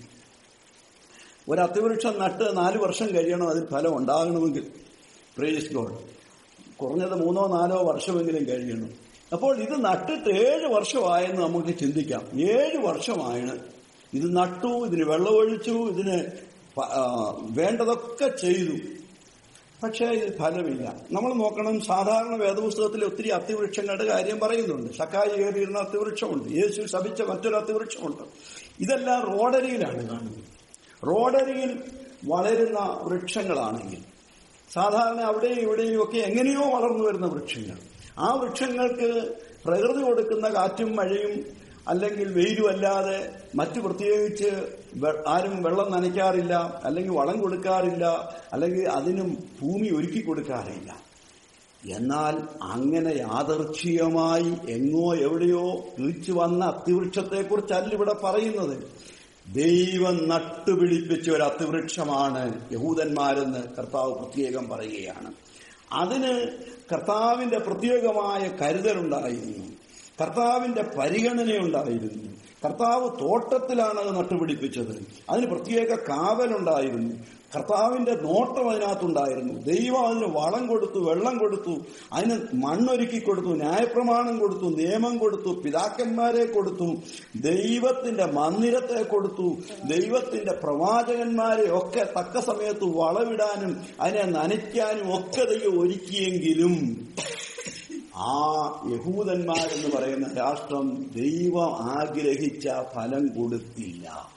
ഒരു 1.48 1.60
അത്തിവൃക്ഷം 1.60 2.18
നട്ട് 2.18 2.56
നാല് 2.56 2.78
വർഷം 2.78 3.14
കഴിയണം 3.14 3.48
അതിൽ 3.48 3.66
ഫലം 3.66 3.96
ഉണ്ടാകണമെങ്കിൽ. 3.96 4.70
പ്രേസ് 5.38 5.72
ഗോഡ് 5.72 6.11
കുറഞ്ഞത് 6.80 7.14
മൂന്നോ 7.14 7.46
നാലോ 7.46 7.84
വർഷമെങ്കിലും 7.84 8.48
കഴിയണം 8.48 8.90
അപ്പോൾ 9.32 9.58
ഇത് 9.58 9.84
നട്ടിട്ട് 9.84 10.28
ഏഴ് 10.28 10.66
വർഷമായെന്ന് 10.66 11.42
നമുക്ക് 11.42 11.78
ചിന്തിക്കാം. 11.78 12.40
ഏഴ് 12.40 12.76
വർഷമായാണ്. 12.76 13.58
ഇത് 14.14 14.36
നട്ടു 14.36 14.66
ഇതിന് 14.66 15.04
വെള്ളമൊഴിച്ചു 15.04 15.70
ഇതിന് 15.70 16.24
വേണ്ടതൊക്കെ 17.40 18.28
ചെയ്തു. 18.36 18.76
പക്ഷേ 19.82 20.04
ഇത് 20.06 20.38
ഫലമില്ല. 20.38 20.94
നമ്മൾ 21.12 21.34
നോക്കണം 21.34 21.80
സാധാരണ 21.80 22.36
വേദപുസ്തകത്തിൽ 22.36 23.04
ഒത്തിരി 23.04 23.28
അത്തിവൃക്ഷങ്ങളുടെ 23.28 24.04
കാര്യം 24.04 24.40
പറയുന്നുണ്ട്. 24.40 24.92
സക്കായി 24.92 25.42
കയറിയിരുന്ന 25.42 25.78
അത്തിവൃക്ഷമുണ്ട്. 25.78 26.54
യേശു 26.54 26.82
ശപിച്ച 26.86 27.22
മറ്റൊരു 27.22 27.54
അത്തിവൃക്ഷമുണ്ട്. 27.54 28.22
ഇതെല്ലാം 28.80 29.38
റോഡരിയിലാണ് 29.38 30.08
കാണുന്നത്. 30.08 30.44
റോഡരിയിൽ 31.06 31.82
വളരുന്ന 32.24 33.00
വൃക്ഷങ്ങളാണെങ്കിൽ 33.02 34.11
സാധാരണ 34.74 35.20
അവിടെയും 35.20 35.58
ഇവിടെയും 35.60 36.02
ഒക്കെ 36.02 36.18
എങ്ങനെയോ 36.18 36.64
വളർന്നു 36.70 37.04
വരുന്ന 37.04 37.26
വൃക്ഷങ്ങൾ. 37.26 37.78
ആ 38.18 38.28
വൃക്ഷങ്ങൾക്ക് 38.34 39.08
പ്രകൃതി 39.64 40.02
കൊടുക്കുന്ന 40.02 40.48
കാറ്റും 40.48 40.96
മഴയും 40.96 41.34
അല്ലെങ്കിൽ 41.88 42.28
വെയിലും 42.32 42.66
അല്ലാതെ 42.68 43.18
മറ്റു 43.54 43.80
പ്രത്യേകിച്ച് 43.80 44.50
ആരും 45.26 45.62
വെള്ളം 45.62 45.92
നനയ്ക്കാറില്ല 45.92 46.54
അല്ലെങ്കിൽ 46.84 47.12
വളം 47.12 47.40
കൊടുക്കാറില്ല 47.40 48.04
അല്ലെങ്കിൽ 48.52 48.84
അതിനും 48.88 49.30
ഭൂമി 49.60 49.88
ഒരുക്കി 49.88 50.20
കൊടുക്കാറില്ല. 50.20 50.90
എന്നാൽ 51.96 52.34
അങ്ങനെ 52.62 53.12
യാദർച്ഛികമായി 53.16 54.50
എങ്ങോ 54.68 55.14
എവിടെയോ 55.14 55.64
കിളിച്ചു 55.98 56.32
വന്ന 56.32 56.64
അത്തിവൃക്ഷത്തെക്കുറിച്ചല്ല 56.64 57.92
ഇവിടെ 57.92 58.14
പറയുന്നത്. 58.24 58.76
ദൈവം 59.52 60.28
നട്ടുപിടിപ്പിച്ച 60.28 61.30
ഒരു 61.30 61.42
അതിവൃക്ഷമാണ് 61.42 62.72
യഹൂദന്മാരെന്ന് 62.72 63.76
കർത്താവ് 63.78 64.14
പ്രത്യേകം 64.14 64.68
പറയുകയാണ്. 64.68 65.32
അതിന് 65.92 66.48
കർത്താവിന്റെ 66.92 67.58
പ്രത്യേകമായ 67.58 68.48
കരുതലുണ്ടായിരുന്നു. 68.62 69.66
കർത്താവിന്റെ 70.20 70.82
പരിഗണനയുണ്ടായിരുന്നു. 70.82 72.32
കർത്താവ് 72.64 73.10
തോട്ടത്തിലാണ് 73.20 74.00
അത് 74.00 74.16
നട്ടുപിടിപ്പിച്ചത്. 74.16 75.06
അതിന് 75.30 75.46
പ്രത്യേക 75.46 75.94
കാവലുണ്ടായിരുന്നു. 75.94 77.16
കർത്താവിന്റെ 77.54 78.14
നോട്ടം 78.14 78.70
അതിനകത്തുണ്ടായിരുന്നു. 78.70 79.54
ദൈവം 79.60 80.06
അതിന് 80.06 80.28
വളം 80.36 80.66
കൊടുത്തു 80.66 80.98
വെള്ളം 80.98 81.38
കൊടുത്തു 81.38 81.74
അതിന് 82.12 82.36
മണ്ണൊരുക്കി 82.54 83.18
കൊടുത്തു 83.18 83.48
ന്യായപ്രമാണം 83.48 84.38
കൊടുത്തു 84.38 84.64
നിയമം 84.64 85.18
കൊടുത്തു 85.18 85.60
പിതാക്കന്മാരെ 85.60 86.44
കൊടുത്തു 86.46 86.88
ദൈവത്തിന്റെ 87.36 88.26
മന്ദിരത്തെ 88.26 89.02
കൊടുത്തു 89.02 89.48
ദൈവത്തിന്റെ 89.84 90.52
പ്രവാചകന്മാരെ 90.52 91.66
ഒക്കെ 91.72 92.04
തക്ക 92.18 92.40
സമയത്ത് 92.40 92.84
വളവിടാനും 92.84 93.72
അതിനെ 94.00 94.22
നനയ്ക്കാനും 94.22 95.18
ഒക്കെ 95.18 95.44
ദൈവം 95.44 95.80
ഒരുക്കിയെങ്കിലും 95.80 96.74
ആ 98.16 98.32
യഹൂദന്മാരെന്ന് 98.90 99.96
പറയുന്ന 99.96 100.26
രാഷ്ട്രം 100.38 100.88
ദൈവം 101.16 101.70
ആഗ്രഹിച്ച 101.98 102.68
ഫലം 102.94 103.28
കൊടുത്തില്ല. 103.28 104.30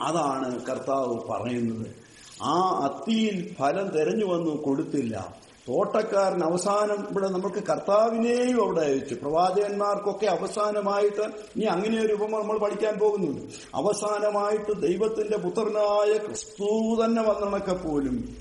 അതാണ് 0.00 0.64
കർത്താവ് 0.64 1.14
പറയുന്നത്. 1.30 2.05
ആ 2.42 2.80
അത്തിയിൽ 2.84 3.54
ഫലം 3.58 3.88
തെരഞ്ഞു 3.88 4.24
വന്നു 4.24 4.62
കൊടുത്തില്ല. 4.62 5.46
തോട്ടക്കാരൻ 5.68 6.44
അവസാനം 6.44 7.06
ഇവിടെ 7.10 7.28
നമുക്ക് 7.28 7.62
കർത്താവിനെയും 7.68 8.64
അവിടെ 8.64 8.80
അയച്ചു. 8.80 9.14
പ്രവാചകന്മാർക്കൊക്കെ 9.14 10.26
അവസാനമായിട്ട് 10.26 11.22
ഇനി 11.56 11.64
അങ്ങനെ 11.64 12.00
ഒരു 12.00 12.12
ഉപമ 12.12 12.38
നമ്മൾ 12.38 12.58
പഠിക്കാൻ 12.58 12.98
പോകുന്നുണ്ട്. 12.98 13.42
അവസാനമായിട്ട് 13.74 14.82
ദൈവത്തിന്റെ 14.82 15.36
പുത്രനായ 15.36 16.18
ക്രിസ്തു 16.18 17.04
തന്നെ 17.04 17.22
വന്നണക്കെ 17.22 17.72
പോലും 17.72 18.36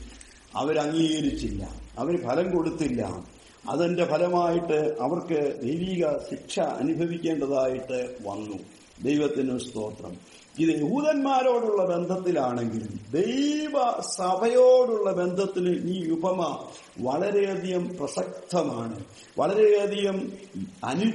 അവരംഗീകരിച്ചില്ല 0.56 1.70
അവർ 2.00 2.28
ഫലം 2.28 2.56
കൊടുത്തില്ല. 2.56 3.24
അതിന്റെ 3.70 4.06
ഫലമായിട്ട് 4.06 4.96
അവർക്ക് 5.02 5.60
ദൈവിക 5.64 6.08
ശിക്ഷ 6.30 6.60
അനുഭവിക്കേണ്ടതായിട്ട് 6.60 8.16
വന്നു. 8.28 8.58
ദൈവത്തിന് 9.04 9.60
സ്തോത്രം. 9.60 10.45
ഇത് 10.60 10.70
യഹൂദന്മാരോടുള്ള 10.70 11.86
ബന്ധത്തിലാണെങ്കിലും 11.86 13.00
ദൈവ 13.12 14.02
സഭയോടുള്ള 14.18 15.12
ബന്ധത്തിൽ 15.12 15.90
ഈ 15.90 16.10
ഉപമ 16.10 16.68
വളരെയധികം 17.00 17.98
പ്രസക്തമാണ്. 17.98 19.04
വളരെയധികം 19.38 20.32
അനു 20.84 21.06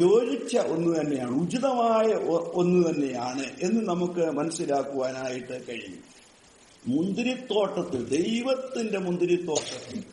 യോജിച്ച 0.00 0.56
ഒന്ന് 0.56 1.00
തന്നെയാണ് 1.00 1.42
ഉചിതമായ 1.42 2.06
ഒന്ന് 2.54 2.88
തന്നെയാണ് 2.88 3.44
എന്ന് 3.62 3.88
നമുക്ക് 3.88 4.30
മനസ്സിലാക്കുവാനായിട്ട് 4.30 5.68
കഴിയും. 5.68 6.16
മുന്തിരിത്തോട്ടത്തിൽ 6.86 8.08
ദൈവത്തിന്റെ 8.08 8.98
മുന്തിരിത്തോട്ടത്തിൽ 8.98 10.04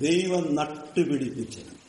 ദൈവം 0.00 0.54
നട്ടുപിടിപ്പിച്ചത്. 0.54 1.82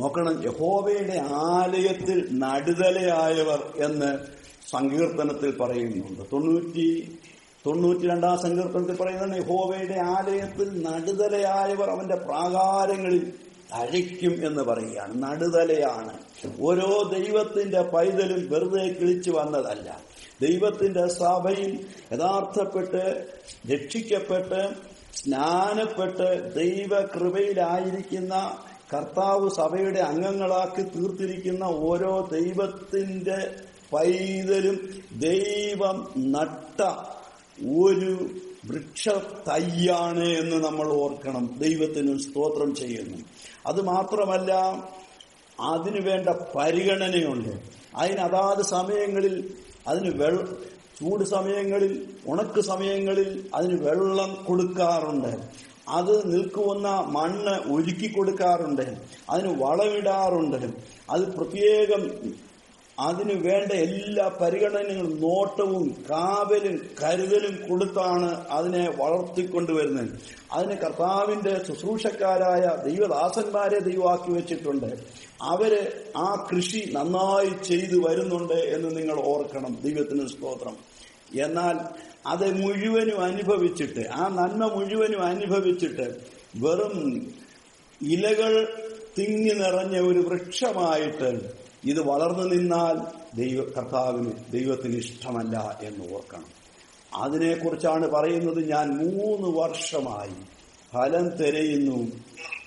നോക്കണം 0.00 0.42
യഹോവയുടെ 0.44 1.26
ആലയത്തിൽ 1.32 2.28
നടുതലയായവർ 2.32 3.72
എന്ന് 3.76 4.39
സങ്കീർത്തനത്തിൽ 4.72 5.56
പറയുന്നുണ്ട്. 5.56 6.22
തൊണ്ണൂറ്റി 6.32 7.18
തൊണ്ണൂറ്റി 7.66 8.08
രണ്ടാം 8.08 8.38
സങ്കീർത്തനത്തിൽ 8.38 8.96
പറയുന്നത് 8.96 9.38
യഹോവയുടെ 9.38 10.00
ആലയത്തിൽ 10.00 10.82
നടുതലയായവർ 10.82 11.90
അവന്റെ 11.90 12.16
പ്രാകാരങ്ങളിൽ 12.16 13.32
അഴിക്കും 13.72 14.46
എന്ന് 14.46 14.62
പറയുകയാണ്. 14.62 15.22
നടുതലയാണ്. 15.22 16.18
ഓരോ 16.60 17.12
ദൈവത്തിന്റെ 17.16 17.82
പൈതലും 17.82 18.50
വെറുതെ 18.50 18.88
കിളിച്ചു 18.88 19.30
വന്നതല്ല. 19.30 20.00
ദൈവത്തിന്റെ 20.42 21.06
സഭയിൽ 21.06 21.86
യഥാർത്ഥപ്പെട്ട് 22.12 23.26
രക്ഷിക്കപ്പെട്ട് 23.72 24.68
സ്നാനപ്പെട്ട് 25.14 26.54
ദൈവകൃപയിലായിരിക്കുന്ന 26.54 28.56
കർത്താവ് 28.94 29.50
സഭയുടെ 29.50 30.00
അംഗങ്ങളാക്കി 30.00 30.82
തീർത്തിരിക്കുന്ന 30.82 31.64
ഓരോ 31.64 32.28
ദൈവത്തിന്റെ 32.32 33.54
പൈതലും 33.92 34.78
ദൈവം 35.18 36.12
നട്ട 36.16 36.82
ഒരു 37.78 38.30
വൃക്ഷ 38.66 39.08
തയ്യാണ് 39.48 40.24
എന്ന് 40.24 40.56
നമ്മൾ 40.56 40.88
ഓർക്കണം. 40.88 41.58
ദൈവത്തിന് 41.58 42.18
സ്തോത്രം 42.18 42.74
ചെയ്യുന്നു. 42.74 43.18
അത് 43.66 43.82
മാത്രമല്ല 43.82 44.54
അതിനു 45.60 46.00
വേണ്ട 46.00 46.28
പരിഗണനയുണ്ട്. 46.28 47.60
അതിന് 47.96 48.18
അതാത് 48.18 48.62
സമയങ്ങളിൽ 48.62 49.50
അതിന് 49.88 50.22
വെള്ള 50.22 50.44
ചൂട് 51.00 51.24
സമയങ്ങളിൽ 51.24 52.08
ഉണക്ക് 52.26 52.60
സമയങ്ങളിൽ 52.60 53.46
അതിന് 53.54 53.82
വെള്ളം 53.82 54.44
കൊടുക്കാറുണ്ട്. 54.44 55.48
അത് 55.88 56.32
നിൽക്കുവന്ന 56.32 57.04
മണ്ണ് 57.06 57.72
ഒരുക്കി 57.72 58.08
കൊടുക്കാറുണ്ട്. 58.08 58.96
അതിന് 59.30 59.62
വളമിടാറുണ്ട്. 59.62 60.66
അത് 61.10 61.36
പ്രത്യേകം 61.36 62.10
അതിന് 63.00 63.32
വേണ്ട 63.32 63.72
എല്ലാ 63.72 64.28
പരിഗണനകളും 64.40 65.20
നോട്ടവും 65.20 66.04
കാവലും 66.10 66.80
കരുതലും 67.02 67.68
കൊടുത്താണ് 67.68 68.48
അതിനെ 68.50 68.90
വളർത്തിക്കൊണ്ടുവരുന്നത്. 68.98 70.08
അതിന് 70.52 70.76
കർത്താവിന്റെ 70.76 71.60
ശുശ്രൂഷക്കാരായ 71.68 72.90
ദൈവദാസന്മാരെ 72.90 73.78
ദൈവമാക്കി 73.78 74.30
വെച്ചിട്ടുണ്ട്. 74.32 74.90
അവർ 75.42 75.92
ആ 76.16 76.48
കൃഷി 76.52 76.90
നന്നായി 76.92 77.64
ചെയ്തു 77.64 78.08
വരുന്നുണ്ട് 78.08 78.54
എന്ന് 78.54 78.96
നിങ്ങൾ 78.96 79.20
ഓർക്കണം. 79.20 79.78
ദൈവത്തിന് 79.84 80.28
സ്തോത്രം. 80.28 80.76
എന്നാൽ 81.34 81.76
അത് 82.26 82.62
മുഴുവനും 82.62 83.20
അനുഭവിച്ചിട്ട് 83.20 84.08
ആ 84.08 84.28
നന്മ 84.28 84.64
മുഴുവനും 84.74 85.22
അനുഭവിച്ചിട്ട് 85.22 86.06
വെറും 86.56 86.96
ഇലകൾ 88.02 88.68
തിങ്ങി 89.18 89.54
നിറഞ്ഞ 89.54 89.98
ഒരു 89.98 90.18
വൃക്ഷമായിട്ട് 90.18 91.59
ഇത് 91.84 92.00
വളർന്നു 92.00 92.44
നിന്നാൽ 92.44 93.20
ദൈവ 93.36 93.64
കർത്താവിന് 93.64 94.32
ദൈവത്തിന് 94.52 94.96
ഇഷ്ടമല്ല 94.96 95.78
എന്ന് 95.82 96.14
ഓർക്കണം. 96.14 96.60
അതിനെക്കുറിച്ചാണ് 97.14 98.08
പറയുന്നത് 98.08 98.68
ഞാൻ 98.68 98.88
മൂന്ന് 98.90 99.58
വർഷമായി. 99.58 100.34
ഫലം 100.92 101.28
തിരയുന്നു 101.28 102.12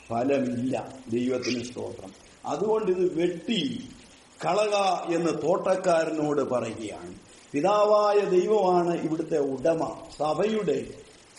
ഫലമില്ല. 0.07 0.93
ദൈവത്തിന് 1.09 1.63
സ്തോത്രം. 1.63 2.11
അതുകൊണ്ട് 2.45 2.91
ഇത് 2.91 3.19
വെട്ടി 3.21 3.89
കളക 4.45 4.75
എന്ന് 5.15 5.47
തോട്ടക്കാരനോട് 5.47 6.41
പറയുകയാണ്. 6.41 7.15
പിതാവായ 7.51 8.19
ദൈവമാണ് 8.19 9.01
ഇവിടുത്തെ 9.01 9.37
ഉടമ. 9.37 9.95
സഭയുടെ 10.19 10.85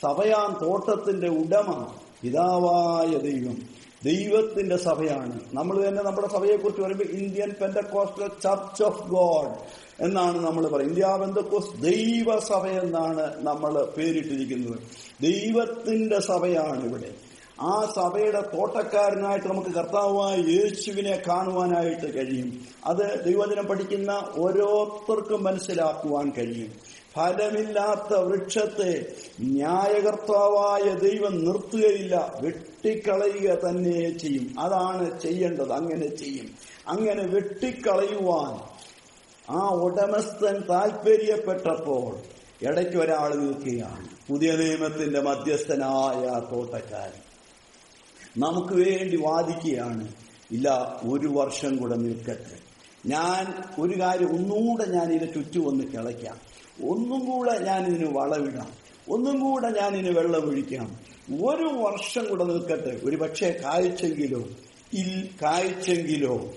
സഭയാം 0.02 0.58
തോട്ടത്തിന്റെ 0.62 1.28
ഉടമ 1.28 1.94
പിതാവായ 2.22 3.18
ദൈവം. 3.18 3.73
ദൈവത്തിന്റെ 4.04 4.76
സഭയാണ്. 4.76 5.40
നമ്മൾ 5.52 5.88
തന്നെ 5.88 6.02
നമ്മുടെ 6.02 6.28
സഭയെ 6.28 6.44
സഭയെക്കുറിച്ച് 6.44 6.82
പറയുമ്പോൾ 6.82 7.04
Indian 7.04 7.50
Pentecostal 7.60 8.28
Church 8.42 8.82
of 8.82 9.08
God 9.08 9.84
എന്നാണ് 10.04 10.46
നമ്മൾ 10.46 10.68
പറയുന്നത്. 10.68 10.98
ഇന്ത്യ 10.98 11.18
പെന്തക്കോസ് 11.20 11.82
ദൈവസഭ 11.82 12.66
എന്നാണ് 12.66 13.46
നമ്മൾ 13.46 13.84
പേരിട്ടിരിക്കുന്നത്. 13.98 14.78
ദൈവത്തിന്റെ 15.22 16.20
സഭയാണ് 16.20 16.84
ഇവിടെ. 16.84 17.14
ആ 17.60 17.92
സഭയുടെ 17.96 18.40
തോട്ടക്കാരനായിട്ട് 18.40 19.48
നമുക്ക് 19.48 19.68
കർത്താവായ 19.68 20.36
യേശുവിനെ 20.36 21.22
കാണുവാനായിട്ട് 21.28 22.14
കഴിയും. 22.14 22.60
അത് 22.84 23.24
ദൈവദിനം 23.24 23.66
പഠിക്കുന്ന 23.66 24.10
ഓരോരുത്തർക്കും 24.36 25.44
മനസ്സിലാക്കുവാൻ 25.44 26.32
കഴിയും. 26.38 26.93
ഫലമില്ലാത്ത 27.16 28.16
വൃക്ഷത്തെ 28.16 29.06
ന്യായകർത്താവായ 29.40 30.94
ദൈവം 30.94 31.44
നിർത്തുകയില്ല. 31.44 32.38
വെട്ടിക്കളയുക 32.40 33.68
തന്നെ 33.68 34.18
ചെയ്യും. 34.18 34.60
അതാണ് 34.60 35.20
ചെയ്യേണ്ടത്. 35.20 35.72
അങ്ങനെ 35.72 36.16
ചെയ്യും. 36.16 36.50
അങ്ങനെ 36.88 37.22
വെട്ടിക്കളയുവാൻ 37.22 38.74
ആ 39.50 39.68
ഉടമസ്ഥൻ 39.68 40.60
താൽപര്യപ്പെട്ടപ്പോൾ 40.70 42.16
ഇടയ്ക്ക് 42.62 42.96
ഒരാൾ 42.96 43.34
നിൽക്കുകയാണ്. 43.34 44.08
പുതിയ 44.28 44.52
നിയമത്തിന്റെ 44.52 45.20
മധ്യസ്ഥനായ 45.20 46.54
തോട്ടക്കാരൻ. 46.54 47.20
നമുക്ക് 48.42 48.74
വേണ്ടി 48.74 49.16
വാദിക്കുകയാണ് 49.16 50.08
ഇല്ല 50.52 51.00
ഒരു 51.08 51.28
വർഷം 51.28 51.76
കൂടെ 51.76 51.94
നിൽക്കട്ടെ. 51.94 52.58
ഞാൻ 53.06 53.54
ഒരു 53.78 54.00
കാര്യം 54.00 54.28
ഒന്നുകൂടെ 54.28 54.84
ഞാൻ 54.84 55.12
ഇതിനെ 55.12 55.32
ചുറ്റുവന്ന് 55.32 55.84
കിളയ്ക്കാം. 55.84 56.53
ഒന്നും 56.82 57.30
കൂടെ 57.30 57.58
ഞാനിതിന് 57.58 58.08
വളമിടാം 58.12 58.70
ഒന്നും 59.08 59.40
കൂടെ 59.40 59.70
ഞാനിന് 59.70 60.18
വെള്ളമൊഴിക്കാം 60.18 60.98
ഒരു 61.42 61.64
വർഷം 61.64 62.28
കൂടെ 62.28 62.44
നിൽക്കട്ടെ. 62.44 63.00
ഒരു 63.04 63.16
പക്ഷേ 63.16 63.60
കായ്ച്ചെങ്കിലോ 63.64 64.42
ഇൽ 64.92 65.28
കായ്ച്ചെങ്കിലോ 65.42 66.50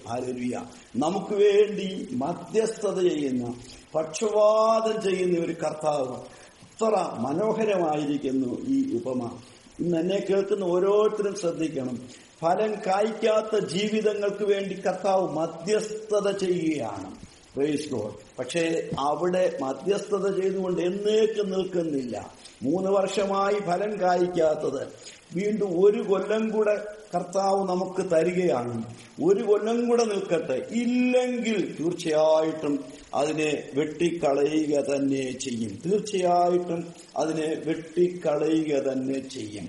നമുക്ക് 0.95 1.33
വേണ്ടി 1.33 2.09
മധ്യസ്ഥത 2.11 3.09
ചെയ്യുന്ന 3.09 3.53
പക്ഷപാതം 3.95 5.01
ചെയ്യുന്ന 5.01 5.45
ഒരു 5.45 5.53
കർത്താവ് 5.53 6.15
അത്ര 6.15 6.95
മനോഹരമായിരിക്കുന്നു 7.19 8.61
ഈ 8.67 8.97
ഉപമ. 8.97 9.31
ഇന്ന് 9.79 9.97
എന്നെ 9.97 10.25
കേൾക്കുന്ന 10.29 10.63
ഓരോരുത്തരും 10.63 11.35
ശ്രദ്ധിക്കണം. 11.35 11.99
ഫലം 12.41 12.75
കായ്ക്കാത്ത 12.87 13.65
ജീവിതങ്ങൾക്ക് 13.65 14.43
വേണ്ടി 14.43 14.75
കർത്താവ് 14.75 15.33
മധ്യസ്ഥത 15.33 16.37
ചെയ്യുകയാണ്. 16.37 17.26
ഗോഡ് 17.57 18.13
പക്ഷേ 18.39 18.89
അവിടെ 18.99 19.57
മധ്യസ്ഥത 19.61 20.41
ചെയ്തുകൊണ്ട് 20.41 20.81
എന്നേക്ക് 20.81 21.53
നിൽക്കുന്നില്ല. 21.53 22.31
മൂന്ന് 22.63 22.89
വർഷമായി 22.91 23.55
ഫലം 23.55 24.01
കായ്ക്കാത്തത് 24.01 24.87
വീണ്ടും 25.35 25.83
ഒരു 25.83 26.01
കൊല്ലം 26.01 26.49
കൂടെ 26.49 26.75
കർത്താവ് 27.15 27.69
നമുക്ക് 27.69 28.09
തരികയാണ്. 28.11 28.85
ഒരു 29.23 29.43
കൊല്ലം 29.43 29.89
കൂടെ 29.89 30.05
നിൽക്കട്ടെ. 30.05 30.67
ഇല്ലെങ്കിൽ 30.71 31.75
തീർച്ചയായിട്ടും 31.79 32.85
അതിനെ 33.13 33.63
വെട്ടിക്കളയുക 33.73 34.81
തന്നെ 34.81 35.31
ചെയ്യും. 35.31 35.81
തീർച്ചയായിട്ടും 35.85 36.93
അതിനെ 37.17 37.47
വെട്ടിക്കളയുക 37.65 38.73
തന്നെ 38.79 39.19
ചെയ്യും. 39.29 39.67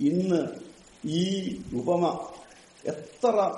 ഇന്ന് 0.00 0.42
ഈ 1.08 1.56
ഉപമ 1.74 2.18
എത്ര 2.84 3.50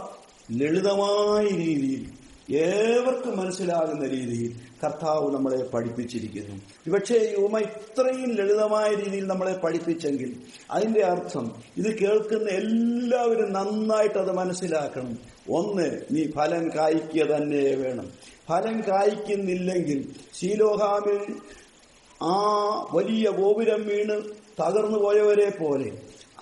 ലളിതമായ 0.53 1.45
രീതിയിൽ 1.57 2.24
ഏവർക്കും 2.51 3.37
മനസ്സിലാകുന്ന 3.37 4.09
രീതിയിൽ 4.09 4.57
കർത്താവ് 4.85 5.35
നമ്മളെ 5.35 5.63
പഠിപ്പിച്ചിരിക്കുന്നു. 5.65 6.91
പക്ഷേ 6.93 7.35
ഉപമ 7.39 7.59
ഇത്രയും 7.59 8.35
ലളിതമായ 8.35 8.95
രീതിയിൽ 8.95 9.27
നമ്മളെ 9.27 9.53
പഠിപ്പിച്ചെങ്കിൽ 9.53 10.37
അതിന്റെ 10.71 11.01
അർത്ഥം 11.01 11.53
ഇത് 11.77 11.99
കേൾക്കുന്ന 11.99 12.49
എല്ലാവരും 12.49 13.53
നന്നായിട്ട് 13.53 14.19
അത് 14.19 14.33
മനസ്സിലാക്കണം. 14.33 15.19
ഒന്ന് 15.51 16.01
നീ 16.11 16.27
ഫലം 16.31 16.71
കായ്ക്കുക 16.77 17.23
തന്നെ 17.23 17.75
വേണം. 17.75 18.11
ഫലം 18.49 18.81
കായ്ക്കുന്നില്ലെങ്കിൽ 18.81 20.09
ശീലോഹാമിൽ 20.35 21.35
ആ 22.23 22.35
വലിയ 22.93 23.31
ഗോപുരം 23.31 23.87
വീണ് 23.87 24.23
തകർന്നു 24.63 24.99
പോയവരെ 24.99 25.51
പോലെ 25.51 25.93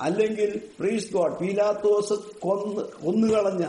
അല്ലെങ്കിൽ 0.00 0.60
പ്രീസ് 0.80 1.12
ഗോഡ് 1.12 1.38
പീലാത്തോസ് 1.38 2.12
കൊന്ന് 2.12 2.82
കൊന്നുകളഞ്ഞ 3.04 3.66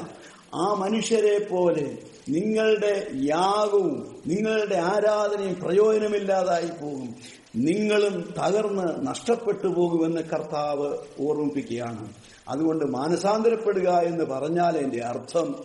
ആ 0.54 0.74
മനുഷ്യരെ 0.74 1.48
പോലെ 1.52 1.98
നിങ്ങളുടെ 2.30 3.08
യാഗവും 3.16 4.22
നിങ്ങളുടെ 4.28 4.76
ആരാധനയും 4.76 5.60
പ്രയോജനമില്ലാതായി 5.62 6.68
പോകും. 6.68 7.16
നിങ്ങളും 7.56 8.34
തകർന്ന് 8.44 9.08
നഷ്ടപ്പെട്ടു 9.08 9.68
പോകുമെന്ന് 9.68 10.22
കർത്താവ് 10.22 10.98
ഓർമ്മിപ്പിക്കുകയാണ്. 11.20 12.14
അതുകൊണ്ട് 12.50 12.86
മാനസാന്തരപ്പെടുക 12.86 13.90
എന്ന് 13.90 14.24
പറഞ്ഞാൽ 14.24 14.78
എന്റെ 14.78 15.04
അർത്ഥം 15.04 15.56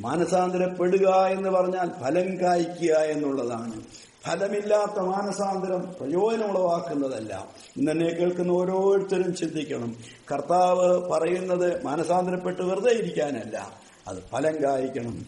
മാനസാന്തരപ്പെടുക 0.00 1.08
എന്ന് 1.08 1.48
പറഞ്ഞാൽ 1.48 1.90
ഫലം 2.00 2.40
കായ്ക്കുക 2.40 2.94
എന്നുള്ളതാണ്. 2.94 3.80
ഫലമില്ലാത്ത 4.26 5.00
മാനസാന്തരം 5.00 5.80
പ്രയോജനമുളവാക്കുന്നതല്ല. 6.00 7.48
ഇന്നെ 7.76 7.92
കേൾക്കുന്ന 7.92 8.52
ഓരോരുത്തരും 8.52 9.34
ചിന്തിക്കണം. 9.34 9.96
കർത്താവ് 10.32 11.10
പറയുന്നത് 11.10 11.84
മാനസാന്തരപ്പെട്ട് 11.84 12.62
വെറുതെ 12.62 12.90
ഇരിക്കാനല്ല. 12.92 13.85
അത് 14.08 14.22
ഫലം 14.32 14.62
കായ്ക്കണം. 14.62 15.26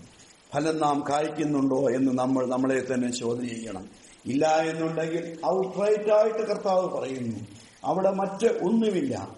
ഫലം 0.55 0.79
നാം 0.79 1.05
കായ്ക്കുന്നുണ്ടോ 1.09 1.91
എന്ന് 1.91 2.13
നമ്മൾ 2.13 2.47
നമ്മളെ 2.47 2.95
തന്നെ 2.95 3.11
ചോദ്യം 3.13 3.49
ചെയ്യണം 3.49 3.89
ഇല്ല 4.27 4.47
എന്നുണ്ടെങ്കിൽ 4.47 5.39
ഔട്ട്റൈറ്റ് 5.47 6.13
ആയിട്ട് 6.13 6.39
കർത്താവ് 6.39 6.89
പറയുന്നു. 6.89 7.39
അവിടെ 7.85 8.11
മറ്റ് 8.11 8.47
ഒന്നുമില്ല. 8.47 9.37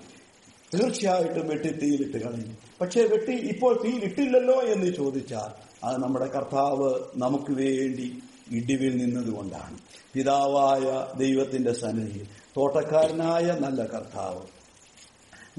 തീർച്ചയായിട്ടും 0.75 1.49
വെട്ടി 1.49 1.69
തീയിലിട്ട് 1.69 2.17
കളയും. 2.17 2.59
പക്ഷെ 2.81 3.03
വെട്ടി 3.03 3.33
ഇപ്പോൾ 3.33 3.81
തീയിലിട്ടില്ലല്ലോ 3.85 4.63
എന്ന് 4.63 4.93
ചോദിച്ചാൽ 4.95 5.71
അത് 5.85 6.03
നമ്മുടെ 6.03 6.27
കർത്താവ് 6.27 6.95
നമുക്ക് 7.17 7.51
വേണ്ടി 7.51 8.23
ഇടിവിൽ 8.51 8.97
നിന്നതുകൊണ്ടാണ്. 8.97 9.79
പിതാവായ 10.13 11.07
ദൈവത്തിന്റെ 11.19 11.73
സന്നിധിയിൽ 11.73 12.27
തോട്ടക്കാരനായ 12.57 13.57
നല്ല 13.61 13.85
കർത്താവ് 13.85 14.43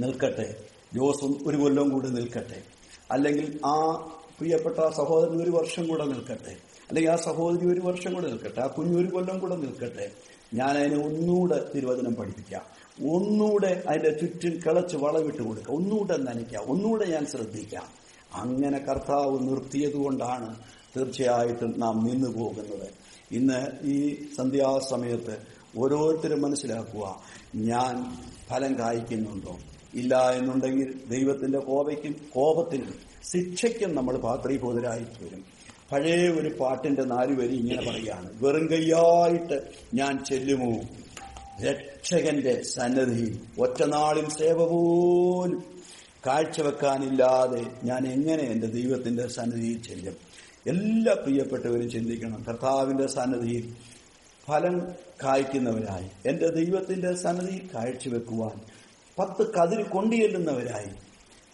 നിൽക്കട്ടെ. 0.01 0.55
ജോസും 0.93 1.39
ഒരു 1.45 1.57
കൊല്ലം 1.57 1.89
കൂടി 1.89 2.09
നിൽക്കട്ടെ. 2.09 2.63
അല്ലെങ്കിൽ 3.11 3.59
ആ 3.65 3.75
പ്രിയപ്പെട്ട 4.39 4.75
സഹോദരൻ 4.75 5.43
ഒരു 5.43 5.51
വർഷം 5.51 5.87
കൂടെ 5.87 6.05
നിൽക്കട്ടെ. 6.05 6.55
അല്ലെങ്കിൽ 6.89 7.11
ആ 7.11 7.15
സഹോദരി 7.15 7.65
ഒരു 7.65 7.79
വർഷം 7.79 8.13
കൂടെ 8.13 8.27
നിൽക്കട്ടെ. 8.27 8.61
ആ 8.61 8.67
കുഞ്ഞു 8.67 8.99
ഒരു 8.99 9.07
കൊല്ലം 9.07 9.39
കൂടെ 9.39 9.55
നിൽക്കട്ടെ. 9.55 10.11
ഞാൻ 10.53 10.69
അതിനെ 10.69 11.05
ഒന്നുകൂടെ 11.05 11.65
തിരുവചനം 11.75 12.15
പഠിപ്പിക്കാം 12.15 12.61
ഒന്നുകൂടെ 13.11 13.83
അതിന്റെ 13.87 14.09
ചുറ്റും 14.09 14.51
കിളച്ച് 14.51 14.97
വളവിട്ട് 14.97 15.43
കൊടുക്കുക. 15.43 15.73
ഒന്നുകൂടെ 15.73 16.17
നനയ്ക്കാം 16.17 16.63
ഒന്നുകൂടെ 16.63 17.05
ഞാൻ 17.05 17.25
ശ്രദ്ധിക്കാം 17.25 17.83
അങ്ങനെ 18.33 18.77
കർത്താവ് 18.77 19.49
നിർത്തിയതുകൊണ്ടാണ് 19.49 20.55
തീർച്ചയായിട്ടും 20.97 21.73
നാം 21.77 22.07
നിന്നു 22.07 22.29
പോകുന്നത്. 22.29 22.89
ഇന്ന് 23.31 23.85
ഈ 23.85 24.25
സന്ധ്യാസമയത്ത് 24.37 25.37
ഓരോരുത്തരും 25.77 26.41
മനസ്സിലാക്കുക 26.41 27.21
ഞാൻ 27.55 28.17
ഫലം 28.49 28.79
കായ്ക്കുന്നുണ്ടോ? 28.79 29.57
ഇല്ല 29.93 30.31
എന്നുണ്ടെങ്കിൽ 30.31 30.93
ദൈവത്തിന്റെ 31.09 31.59
കോപയ്ക്കും 31.59 32.15
കോപത്തിനും 32.33 32.93
ശിക്ഷയ്ക്കും 33.31 33.95
നമ്മൾ 33.95 34.17
പാത്രീഭൂതരായി 34.17 34.99
വരും. 34.99 35.45
പഴയ 35.91 36.29
ഒരു 36.29 36.55
പാട്ടിന്റെ 36.59 37.03
നാല് 37.03 37.41
വരി 37.41 37.55
ഇങ്ങനെ 37.55 37.91
പറയുകയാണ്. 37.91 38.29
വെറും 38.43 38.71
കയ്യായിട്ട് 38.71 39.61
ഞാൻ 39.93 40.23
ചെല്ലുമോ? 40.25 40.79
രക്ഷകന്റെ 41.61 42.63
സന്നദ്ധിയിൽ 42.63 43.39
ഒറ്റനാളിൽ 43.59 44.29
സേവ 44.29 44.65
പോലും 44.65 45.63
കാഴ്ചവെക്കാനില്ലാതെ 46.27 47.65
ഞാൻ 47.83 48.07
എങ്ങനെ 48.07 48.43
എന്റെ 48.43 48.67
ദൈവത്തിന്റെ 48.67 49.27
സന്നിധിയിൽ 49.27 49.81
ചെല്ലും? 49.81 50.15
എല്ലാ 50.67 51.13
പ്രിയപ്പെട്ടവരും 51.13 51.89
ചിന്തിക്കണം. 51.89 52.45
കർത്താവിന്റെ 52.47 53.07
സന്നിധിയിൽ 53.07 53.73
ഫലം 54.47 54.81
കായ്ക്കുന്നവരായി. 55.23 56.07
എന്റെ 56.25 56.47
ദൈവത്തിന്റെ 56.49 57.15
സന്നിധിയിൽ 57.15 57.69
കാഴ്ചവെക്കുവാൻ 57.75 58.61
പത്ത് 59.21 59.53
കതിര് 59.53 59.83
കൊണ്ടുചെല്ലുന്നവരായി 59.83 60.89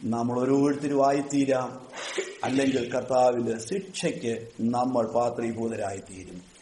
നമ്മൾ 0.04 0.40
ഓരോരുത്തരും 0.40 1.08
ആയിത്തീരാം. 1.08 1.82
അല്ലെങ്കിൽ 2.44 2.94
കർത്താവിന്റെ 2.94 3.58
ശിക്ഷയ്ക്ക് 3.60 4.48
നമ്മൾ 4.62 5.08
പാത്രീഭൂതരായിത്തീരും. 5.08 6.58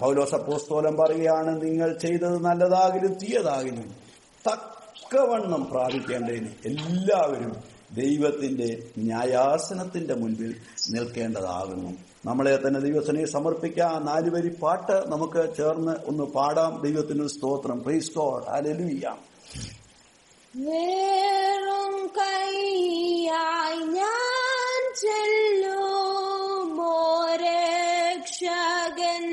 പൗലോസപ്പോസ്തോലം 0.00 0.96
പറയുകയാണ് 0.96 1.64
നിങ്ങൾ 1.64 1.98
ചെയ്തത് 1.98 2.38
നല്ലതാകിലും 2.44 3.14
തീയതാകിലും 3.14 3.94
തക്കവണ്ണം 4.48 5.66
പ്രാപിക്കേണ്ടതിന് 5.70 6.48
എല്ലാവരും 6.64 7.56
ദൈവത്തിന്റെ 7.94 8.82
ന്യായാസനത്തിന്റെ 8.98 10.14
മുൻപിൽ 10.14 10.56
നിൽക്കേണ്ടതാകുന്നു. 10.90 11.90
നമ്മളെ 12.26 12.56
തന്നെ 12.56 12.80
ദൈവത്തിനെ 12.80 13.26
സമർപ്പിക്കാം 13.26 14.06
നാലുവരി 14.06 14.48
പാട്ട് 14.48 15.04
നമുക്ക് 15.06 15.56
ചേർന്ന് 15.56 15.92
ഒന്ന് 16.06 16.24
പാടാം. 16.24 16.82
ദൈവത്തിന് 16.84 17.26
സ്തോത്രം. 17.26 17.82
പ്രീസ് 17.82 18.10
ഗോഡ് 18.18 18.46
വേറും 20.56 21.94
കൈയായി 22.16 23.80
ഞാൻ 23.96 24.82
ചെല്ലുമോ 25.00 26.94
രക്ഷകൻ 27.42 29.26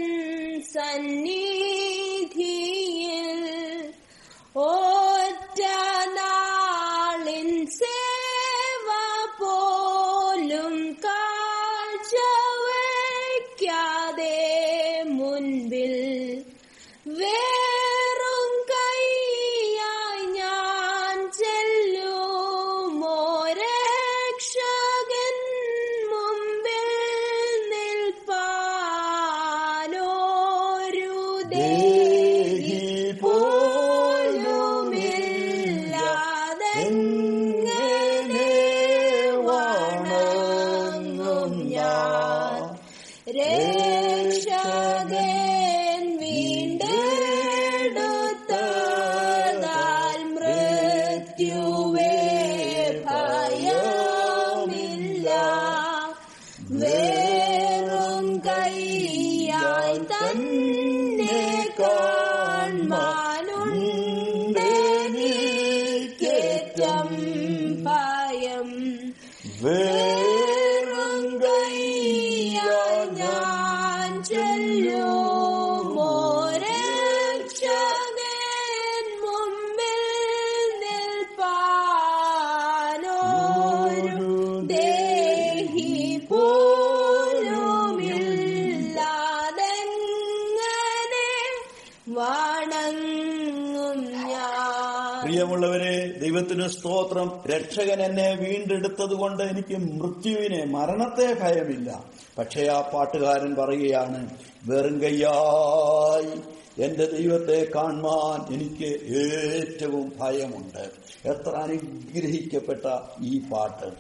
ദൈവത്തിന് 96.64 96.80
സ്തോത്രം. 96.80 97.42
രക്ഷകൻ 97.46 98.02
എന്നെ 98.02 98.36
വീണ്ടെടുത്തത് 98.36 99.14
കൊണ്ട് 99.14 99.44
എനിക്ക് 99.44 99.78
മൃത്യുവിനെ 99.78 100.66
മരണത്തെ 100.66 101.34
ഭയമില്ല. 101.34 102.06
പക്ഷേ 102.38 102.68
ആ 102.68 102.82
പാട്ടുകാരൻ 102.82 103.56
പറയുകയാണ് 103.56 104.30
വെറും 104.66 105.02
കയ്യായി 105.02 106.42
എന്റെ 106.82 107.06
ദൈവത്തെ 107.06 107.68
കാണുവാൻ 107.76 108.54
എനിക്ക് 108.54 108.90
ഏറ്റവും 109.20 110.14
ഭയമുണ്ട്. 110.20 110.92
എത്ര 111.26 111.50
അനുഗ്രഹിക്കപ്പെട്ട 111.50 112.86
ഈ 113.22 113.40
പാട്ട്. 113.40 113.92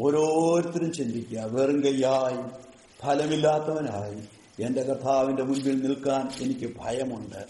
ഓരോരുത്തരും 0.00 0.92
ചിന്തിക്കുക 0.92 1.40
വെറും 1.40 1.84
കയ്യായി 1.84 2.42
ഫലമില്ലാത്തവനായി 3.02 4.20
എന്റെ 4.62 4.82
കർത്താവിന്റെ 4.82 5.42
മുൻപിൽ 5.42 5.82
നിൽക്കാൻ 5.82 6.30
എനിക്ക് 6.40 6.72
ഭയമുണ്ട്. 6.78 7.42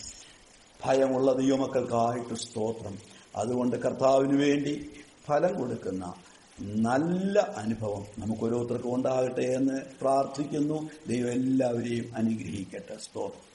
ഭയമുള്ള 0.87 1.33
ദൈവമക്കൾക്കായിട്ട് 1.33 2.35
സ്തോത്രം. 2.35 3.18
അതുകൊണ്ട് 3.37 3.77
കർത്താവിന് 3.77 4.41
വേണ്ടി 4.43 4.91
ഫലം 5.27 5.59
കൊടുക്കുന്ന 5.59 6.15
നല്ല 6.61 7.39
അനുഭവം 7.39 8.05
നമുക്ക് 8.19 8.43
ഓരോരുത്തർക്കും 8.43 8.95
ഉണ്ടാകട്ടെ 8.95 9.41
എന്ന് 9.41 9.81
പ്രാർത്ഥിക്കുന്നു. 10.01 10.91
ദൈവം 11.09 11.31
എല്ലാവരെയും 11.31 12.17
അനുഗ്രഹിക്കട്ടെ. 12.17 12.97
സ്തോത്രം. 12.97 13.48